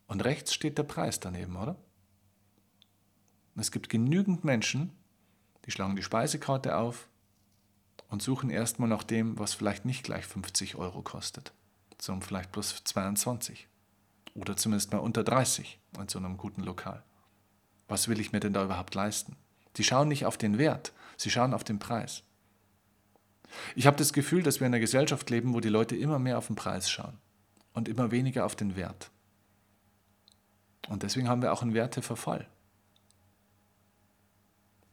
Und 0.07 0.25
rechts 0.25 0.53
steht 0.53 0.77
der 0.79 0.84
Preis 0.84 1.21
daneben, 1.21 1.55
oder? 1.55 1.77
Es 3.55 3.71
gibt 3.71 3.88
genügend 3.88 4.43
Menschen, 4.43 4.91
die 5.65 5.71
schlagen 5.71 5.95
die 5.95 6.03
Speisekarte 6.03 6.75
auf 6.75 7.07
und 8.10 8.21
suchen 8.21 8.49
erstmal 8.49 8.89
nach 8.89 9.03
dem, 9.03 9.39
was 9.39 9.53
vielleicht 9.53 9.86
nicht 9.86 10.03
gleich 10.03 10.25
50 10.25 10.75
Euro 10.75 11.03
kostet, 11.03 11.53
sondern 12.01 12.27
vielleicht 12.27 12.51
plus 12.51 12.84
22 12.84 13.69
oder 14.36 14.57
zumindest 14.57 14.91
mal 14.91 14.97
unter 14.97 15.23
30 15.23 15.79
in 15.97 16.10
so 16.10 16.19
einem 16.19 16.36
guten 16.36 16.63
Lokal. 16.63 17.05
Was 17.88 18.08
will 18.08 18.20
ich 18.20 18.32
mir 18.32 18.39
denn 18.39 18.54
da 18.54 18.63
überhaupt 18.63 18.96
leisten? 18.96 19.36
Sie 19.76 19.84
schauen 19.84 20.08
nicht 20.08 20.26
auf 20.26 20.38
den 20.38 20.58
Wert, 20.58 20.94
sie 21.17 21.30
schauen 21.30 21.54
auf 21.54 21.63
den 21.63 21.80
Preis. 21.80 22.24
Ich 23.76 23.88
habe 23.88 23.98
das 23.98 24.13
Gefühl, 24.13 24.44
dass 24.44 24.60
wir 24.60 24.67
in 24.67 24.74
einer 24.74 24.80
Gesellschaft 24.80 25.30
leben, 25.30 25.54
wo 25.54 25.60
die 25.60 25.70
Leute 25.70 25.96
immer 25.96 26.20
mehr 26.20 26.38
auf 26.38 26.48
den 26.48 26.56
Preis 26.56 26.89
schauen 26.89 27.17
und 27.74 27.88
immer 27.88 28.12
weniger 28.12 28.46
auf 28.46 28.56
den 28.56 28.76
Wert. 28.76 29.12
Und 30.88 31.04
deswegen 31.04 31.30
haben 31.30 31.41
wir 31.41 31.54
auch 31.54 31.62
einen 31.62 31.74
Werteverfall. 31.74 32.48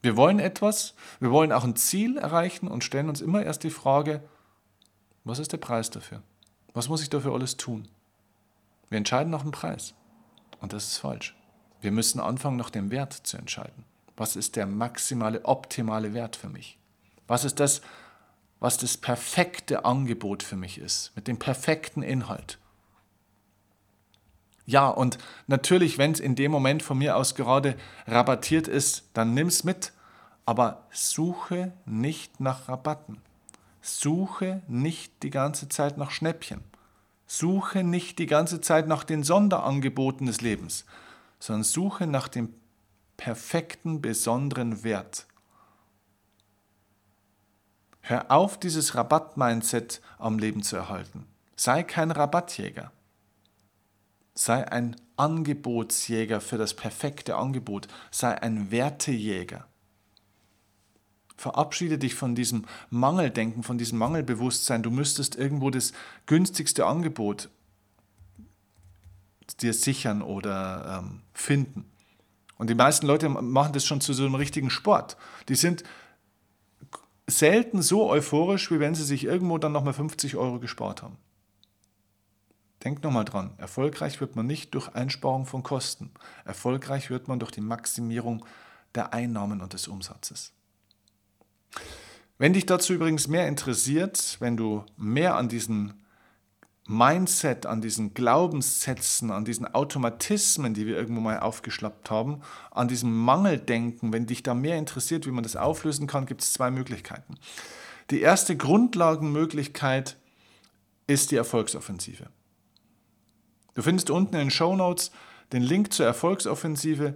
Wir 0.01 0.17
wollen 0.17 0.39
etwas, 0.39 0.95
wir 1.19 1.31
wollen 1.31 1.53
auch 1.53 1.65
ein 1.65 1.77
Ziel 1.77 2.19
erreichen 2.19 2.69
und 2.69 2.85
stellen 2.85 3.09
uns 3.09 3.21
immer 3.21 3.43
erst 3.43 3.65
die 3.65 3.71
Frage, 3.71 4.23
was 5.25 5.39
ist 5.39 5.53
der 5.53 5.59
Preis 5.59 5.91
dafür? 5.91 6.23
Was 6.73 6.89
muss 6.89 7.03
ich 7.03 7.11
dafür 7.11 7.33
alles 7.35 7.57
tun? 7.57 7.89
Wir 8.89 8.99
entscheiden 8.99 9.31
nach 9.31 9.43
dem 9.43 9.51
Preis. 9.51 9.95
Und 10.61 10.73
das 10.73 10.87
ist 10.87 10.99
falsch. 10.99 11.37
Wir 11.81 11.93
müssen 11.93 12.21
anfangen, 12.21 12.57
nach 12.57 12.71
dem 12.71 12.91
Wert 12.91 13.13
zu 13.13 13.37
entscheiden. 13.37 13.85
Was 14.17 14.37
ist 14.37 14.57
der 14.57 14.67
maximale, 14.67 15.45
optimale 15.45 16.13
Wert 16.15 16.37
für 16.37 16.49
mich? 16.49 16.79
Was 17.27 17.45
ist 17.45 17.61
das, 17.61 17.83
was 18.59 18.79
das 18.79 18.97
perfekte 18.97 19.85
Angebot 19.85 20.43
für 20.43 20.57
mich 20.57 20.79
ist, 20.79 21.13
mit 21.15 21.29
dem 21.29 21.39
perfekten 21.39 22.03
Inhalt? 22.03 22.59
Ja, 24.67 24.89
und 24.89 25.17
natürlich, 25.47 25.97
wenn 25.97 26.13
es 26.13 26.21
in 26.21 26.35
dem 26.35 26.51
Moment 26.51 26.83
von 26.83 26.99
mir 26.99 27.17
aus 27.17 27.35
gerade 27.35 27.77
rabattiert 28.07 28.69
ist, 28.69 29.09
dann 29.15 29.33
nimm 29.33 29.47
es 29.47 29.65
mit. 29.65 29.93
Aber 30.45 30.87
suche 30.91 31.73
nicht 31.87 32.41
nach 32.41 32.69
Rabatten. 32.69 33.19
Suche 33.81 34.63
nicht 34.69 35.23
die 35.23 35.31
ganze 35.31 35.69
Zeit 35.69 35.97
nach 35.97 36.11
Schnäppchen. 36.11 36.61
Suche 37.27 37.85
nicht 37.85 38.19
die 38.19 38.27
ganze 38.27 38.61
Zeit 38.61 38.89
nach 38.89 39.05
den 39.05 39.23
Sonderangeboten 39.23 40.27
des 40.27 40.41
Lebens, 40.41 40.85
sondern 41.39 41.65
suche 41.65 42.07
nach 42.07 42.29
dem 42.29 42.55
perfekten, 43.17 44.01
besonderen 44.01 44.83
Wert. 44.85 45.27
Hör 48.01 48.31
auf, 48.31 48.59
dieses 48.59 48.95
Rabatt-Mindset 48.95 50.01
am 50.19 50.39
Leben 50.39 50.63
zu 50.63 50.77
erhalten. 50.77 51.27
Sei 51.57 51.83
kein 51.83 52.11
Rabattjäger. 52.11 52.91
Sei 54.35 54.67
ein 54.71 54.97
Angebotsjäger 55.17 56.41
für 56.41 56.57
das 56.57 56.75
perfekte 56.75 57.37
Angebot. 57.37 57.89
Sei 58.11 58.41
ein 58.41 58.71
Wertejäger. 58.71 59.67
Verabschiede 61.37 61.99
dich 61.99 62.15
von 62.15 62.35
diesem 62.35 62.65
Mangeldenken, 62.89 63.63
von 63.63 63.79
diesem 63.79 63.99
Mangelbewusstsein. 63.99 64.83
Du 64.83 64.91
müsstest 64.91 65.37
irgendwo 65.37 65.71
das 65.71 65.93
günstigste 66.27 66.87
Angebot 66.87 67.51
dir 69.57 69.75
sichern 69.75 70.23
oder 70.23 71.03
ähm, 71.03 71.23
finden. 71.33 71.85
Und 72.57 72.71
die 72.71 72.75
meisten 72.75 73.07
Leute 73.07 73.29
machen 73.29 73.73
das 73.73 73.85
schon 73.85 74.01
zu 74.01 74.13
so 74.13 74.25
einem 74.25 74.35
richtigen 74.35 74.71
Sport. 74.71 75.17
Die 75.49 75.55
sind 75.55 75.85
selten 77.27 77.83
so 77.83 78.09
euphorisch, 78.09 78.71
wie 78.71 78.81
wenn 78.81 78.95
sie 78.95 79.05
sich 79.05 79.25
irgendwo 79.25 79.59
dann 79.59 79.73
nochmal 79.73 79.95
50 79.95 80.37
Euro 80.37 80.59
gespart 80.59 81.03
haben. 81.03 81.17
Denkt 82.85 83.03
nochmal 83.05 83.25
dran, 83.25 83.53
erfolgreich 83.59 84.21
wird 84.21 84.37
man 84.37 84.47
nicht 84.47 84.75
durch 84.75 84.95
Einsparung 84.95 85.47
von 85.47 85.63
Kosten. 85.63 86.11
Erfolgreich 86.45 87.11
wird 87.11 87.29
man 87.29 87.39
durch 87.39 87.51
die 87.51 87.61
Maximierung 87.61 88.45
der 88.95 89.13
Einnahmen 89.13 89.61
und 89.61 89.73
des 89.73 89.89
Umsatzes. 89.89 90.53
Wenn 92.39 92.53
dich 92.53 92.67
dazu 92.67 92.95
übrigens 92.95 93.27
mehr 93.27 93.49
interessiert, 93.49 94.37
wenn 94.41 94.57
du 94.57 94.85
mehr 94.97 95.37
an 95.37 95.49
diesen 95.49 95.95
Mindset, 96.91 97.67
an 97.67 97.83
diesen 97.83 98.15
Glaubenssätzen, 98.15 99.31
an 99.31 99.45
diesen 99.45 99.67
Automatismen, 99.75 100.73
die 100.73 100.87
wir 100.87 100.97
irgendwo 100.97 101.21
mal 101.21 101.39
aufgeschlappt 101.39 102.11
haben, 102.11 102.41
an 102.71 102.89
diesem 102.89 103.15
Mangeldenken, 103.15 104.13
wenn 104.13 104.27
dich 104.27 104.43
da 104.43 104.55
mehr 104.55 104.79
interessiert, 104.79 105.27
wie 105.27 105.31
man 105.31 105.43
das 105.43 105.55
auflösen 105.55 106.07
kann, 106.07 106.25
gibt 106.25 106.41
es 106.41 106.55
zwei 106.55 106.71
Möglichkeiten. 106.71 107.37
Die 108.11 108.23
erste 108.23 108.57
Grundlagenmöglichkeit 108.57 110.17
ist 111.07 111.31
die 111.31 111.37
Erfolgsoffensive. 111.37 112.29
Du 113.75 113.83
findest 113.83 114.09
unten 114.09 114.35
in 114.37 114.41
den 114.41 114.51
Show 114.51 114.75
Notes 114.75 115.11
den 115.53 115.63
Link 115.63 115.93
zur 115.93 116.07
Erfolgsoffensive. 116.07 117.15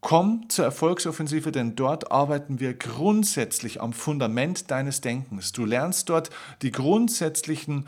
Komm 0.00 0.48
zur 0.48 0.64
Erfolgsoffensive, 0.64 1.52
denn 1.52 1.76
dort 1.76 2.10
arbeiten 2.10 2.60
wir 2.60 2.72
grundsätzlich 2.74 3.82
am 3.82 3.92
Fundament 3.92 4.70
deines 4.70 5.02
Denkens. 5.02 5.52
Du 5.52 5.66
lernst 5.66 6.08
dort 6.08 6.30
die 6.62 6.72
grundsätzlichen 6.72 7.86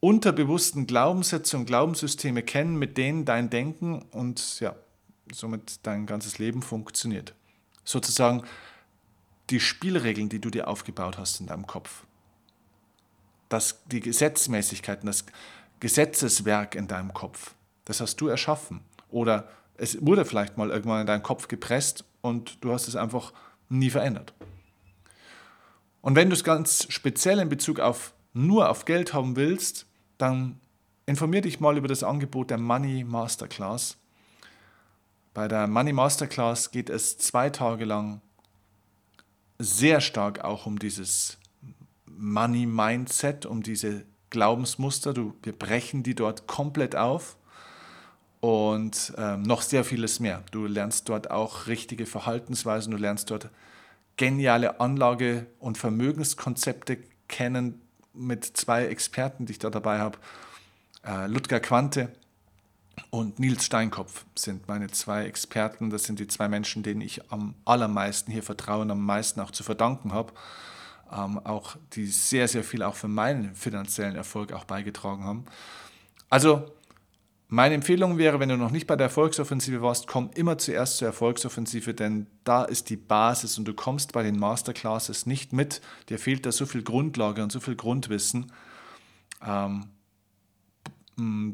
unterbewussten 0.00 0.86
Glaubenssätze 0.86 1.56
und 1.56 1.66
Glaubenssysteme 1.66 2.42
kennen, 2.42 2.76
mit 2.76 2.96
denen 2.96 3.24
dein 3.24 3.50
Denken 3.50 4.02
und 4.12 4.60
ja, 4.60 4.76
somit 5.32 5.80
dein 5.86 6.06
ganzes 6.06 6.38
Leben 6.38 6.62
funktioniert. 6.62 7.34
Sozusagen 7.84 8.42
die 9.50 9.60
Spielregeln, 9.60 10.28
die 10.28 10.40
du 10.40 10.50
dir 10.50 10.68
aufgebaut 10.68 11.18
hast 11.18 11.40
in 11.40 11.46
deinem 11.46 11.66
Kopf. 11.66 12.04
Das, 13.48 13.80
die 13.86 14.00
Gesetzmäßigkeiten, 14.00 15.06
das 15.06 15.24
Gesetzeswerk 15.80 16.74
in 16.74 16.86
deinem 16.86 17.14
Kopf. 17.14 17.54
Das 17.84 18.00
hast 18.00 18.20
du 18.20 18.28
erschaffen. 18.28 18.80
Oder 19.10 19.48
es 19.76 20.04
wurde 20.04 20.24
vielleicht 20.24 20.58
mal 20.58 20.70
irgendwann 20.70 21.00
in 21.00 21.06
deinen 21.06 21.22
Kopf 21.22 21.48
gepresst 21.48 22.04
und 22.20 22.62
du 22.62 22.72
hast 22.72 22.88
es 22.88 22.96
einfach 22.96 23.32
nie 23.68 23.90
verändert. 23.90 24.34
Und 26.02 26.14
wenn 26.14 26.28
du 26.28 26.34
es 26.34 26.44
ganz 26.44 26.86
speziell 26.90 27.38
in 27.38 27.48
Bezug 27.48 27.80
auf 27.80 28.12
nur 28.34 28.68
auf 28.68 28.84
Geld 28.84 29.14
haben 29.14 29.36
willst, 29.36 29.86
dann 30.18 30.60
informier 31.06 31.40
dich 31.40 31.60
mal 31.60 31.78
über 31.78 31.88
das 31.88 32.02
Angebot 32.02 32.50
der 32.50 32.58
Money 32.58 33.04
Masterclass. 33.04 33.96
Bei 35.32 35.48
der 35.48 35.66
Money 35.66 35.92
Masterclass 35.92 36.70
geht 36.70 36.90
es 36.90 37.16
zwei 37.16 37.48
Tage 37.48 37.84
lang 37.84 38.20
sehr 39.58 40.00
stark 40.00 40.44
auch 40.44 40.66
um 40.66 40.78
dieses 40.78 41.38
Money 42.06 42.66
Mindset, 42.66 43.46
um 43.46 43.62
diese 43.62 44.04
Glaubensmuster. 44.30 45.14
Du, 45.14 45.34
wir 45.42 45.56
brechen 45.56 46.02
die 46.02 46.14
dort 46.14 46.46
komplett 46.46 46.96
auf 46.96 47.36
und 48.40 49.12
ähm, 49.16 49.42
noch 49.42 49.62
sehr 49.62 49.84
vieles 49.84 50.20
mehr. 50.20 50.44
Du 50.50 50.66
lernst 50.66 51.08
dort 51.08 51.30
auch 51.30 51.66
richtige 51.66 52.06
Verhaltensweisen, 52.06 52.90
du 52.90 52.98
lernst 52.98 53.30
dort 53.30 53.50
geniale 54.16 54.80
Anlage- 54.80 55.46
und 55.58 55.78
Vermögenskonzepte 55.78 56.98
kennen 57.28 57.80
mit 58.18 58.44
zwei 58.44 58.86
Experten, 58.86 59.46
die 59.46 59.52
ich 59.52 59.58
da 59.58 59.70
dabei 59.70 59.98
habe. 59.98 60.18
Äh, 61.06 61.26
Ludger 61.26 61.60
Quante 61.60 62.12
und 63.10 63.38
Nils 63.38 63.64
Steinkopf 63.64 64.24
sind 64.34 64.68
meine 64.68 64.88
zwei 64.88 65.24
Experten. 65.24 65.90
Das 65.90 66.04
sind 66.04 66.18
die 66.18 66.26
zwei 66.26 66.48
Menschen, 66.48 66.82
denen 66.82 67.00
ich 67.00 67.30
am 67.30 67.54
allermeisten 67.64 68.32
hier 68.32 68.42
vertraue 68.42 68.82
und 68.82 68.90
am 68.90 69.04
meisten 69.04 69.40
auch 69.40 69.50
zu 69.50 69.62
verdanken 69.62 70.12
habe 70.12 70.32
ähm, 71.12 71.38
auch 71.44 71.76
die 71.92 72.06
sehr, 72.06 72.48
sehr 72.48 72.64
viel 72.64 72.82
auch 72.82 72.94
für 72.94 73.08
meinen 73.08 73.54
finanziellen 73.54 74.16
Erfolg 74.16 74.52
auch 74.52 74.64
beigetragen 74.64 75.24
haben. 75.24 75.44
Also 76.30 76.70
meine 77.50 77.74
Empfehlung 77.74 78.18
wäre, 78.18 78.40
wenn 78.40 78.50
du 78.50 78.58
noch 78.58 78.70
nicht 78.70 78.86
bei 78.86 78.94
der 78.94 79.06
Erfolgsoffensive 79.06 79.80
warst, 79.80 80.06
komm 80.06 80.30
immer 80.34 80.58
zuerst 80.58 80.98
zur 80.98 81.08
Erfolgsoffensive, 81.08 81.94
denn 81.94 82.26
da 82.44 82.64
ist 82.64 82.90
die 82.90 82.96
Basis 82.96 83.56
und 83.56 83.66
du 83.66 83.72
kommst 83.72 84.12
bei 84.12 84.22
den 84.22 84.38
Masterclasses 84.38 85.24
nicht 85.24 85.54
mit. 85.54 85.80
Dir 86.10 86.18
fehlt 86.18 86.44
da 86.44 86.52
so 86.52 86.66
viel 86.66 86.82
Grundlage 86.82 87.42
und 87.42 87.50
so 87.50 87.58
viel 87.60 87.74
Grundwissen, 87.74 88.52
ähm, 89.42 89.86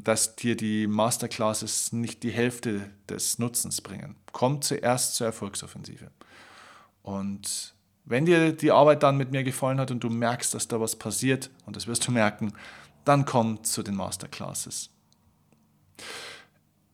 dass 0.03 0.35
dir 0.35 0.57
die 0.57 0.85
Masterclasses 0.85 1.93
nicht 1.93 2.23
die 2.23 2.31
Hälfte 2.31 2.89
des 3.07 3.39
Nutzens 3.39 3.79
bringen. 3.79 4.17
Komm 4.33 4.61
zuerst 4.61 5.15
zur 5.15 5.27
Erfolgsoffensive. 5.27 6.11
Und 7.03 7.73
wenn 8.03 8.25
dir 8.25 8.51
die 8.51 8.71
Arbeit 8.71 9.01
dann 9.01 9.15
mit 9.15 9.31
mir 9.31 9.43
gefallen 9.45 9.79
hat 9.79 9.91
und 9.91 10.03
du 10.03 10.09
merkst, 10.09 10.53
dass 10.53 10.67
da 10.67 10.81
was 10.81 10.97
passiert, 10.97 11.49
und 11.65 11.77
das 11.77 11.87
wirst 11.87 12.05
du 12.05 12.11
merken, 12.11 12.51
dann 13.05 13.23
komm 13.23 13.63
zu 13.63 13.81
den 13.81 13.95
Masterclasses. 13.95 14.89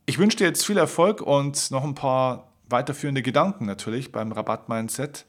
Ich 0.06 0.18
wünsche 0.18 0.36
dir 0.36 0.46
jetzt 0.46 0.66
viel 0.66 0.76
Erfolg 0.76 1.20
und 1.20 1.70
noch 1.70 1.84
ein 1.84 1.94
paar 1.94 2.48
weiterführende 2.68 3.22
Gedanken 3.22 3.66
natürlich 3.66 4.12
beim 4.12 4.32
Rabatt-Mindset. 4.32 5.26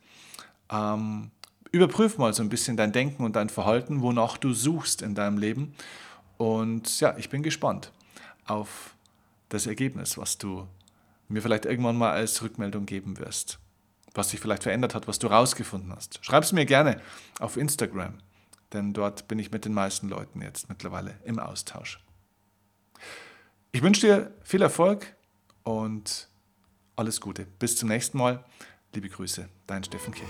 Ähm, 0.71 1.31
überprüf 1.71 2.17
mal 2.17 2.33
so 2.33 2.41
ein 2.41 2.49
bisschen 2.49 2.77
dein 2.77 2.91
Denken 2.91 3.23
und 3.23 3.35
dein 3.35 3.49
Verhalten, 3.49 4.01
wonach 4.01 4.37
du 4.37 4.53
suchst 4.53 5.01
in 5.01 5.15
deinem 5.15 5.37
Leben. 5.37 5.75
Und 6.37 6.99
ja, 6.99 7.15
ich 7.17 7.29
bin 7.29 7.43
gespannt 7.43 7.91
auf 8.45 8.95
das 9.49 9.67
Ergebnis, 9.67 10.17
was 10.17 10.37
du 10.37 10.67
mir 11.27 11.41
vielleicht 11.41 11.65
irgendwann 11.65 11.97
mal 11.97 12.11
als 12.11 12.41
Rückmeldung 12.41 12.85
geben 12.85 13.19
wirst 13.19 13.59
was 14.13 14.29
sich 14.29 14.39
vielleicht 14.39 14.63
verändert 14.63 14.95
hat, 14.95 15.07
was 15.07 15.19
du 15.19 15.27
rausgefunden 15.27 15.91
hast. 15.93 16.19
Schreib 16.23 16.43
es 16.43 16.51
mir 16.51 16.65
gerne 16.65 17.01
auf 17.39 17.57
Instagram, 17.57 18.15
denn 18.71 18.93
dort 18.93 19.27
bin 19.27 19.39
ich 19.39 19.51
mit 19.51 19.65
den 19.65 19.73
meisten 19.73 20.09
Leuten 20.09 20.41
jetzt 20.41 20.69
mittlerweile 20.69 21.15
im 21.23 21.39
Austausch. 21.39 22.02
Ich 23.75 23.81
wünsche 23.81 24.01
dir 24.01 24.31
viel 24.43 24.61
Erfolg 24.61 25.15
und 25.63 26.29
alles 26.95 27.19
Gute. 27.19 27.47
Bis 27.57 27.75
zum 27.75 27.89
nächsten 27.89 28.19
Mal. 28.19 28.45
Liebe 28.93 29.09
Grüße, 29.09 29.49
dein 29.65 29.83
Steffen 29.83 30.13
Kirch. 30.13 30.29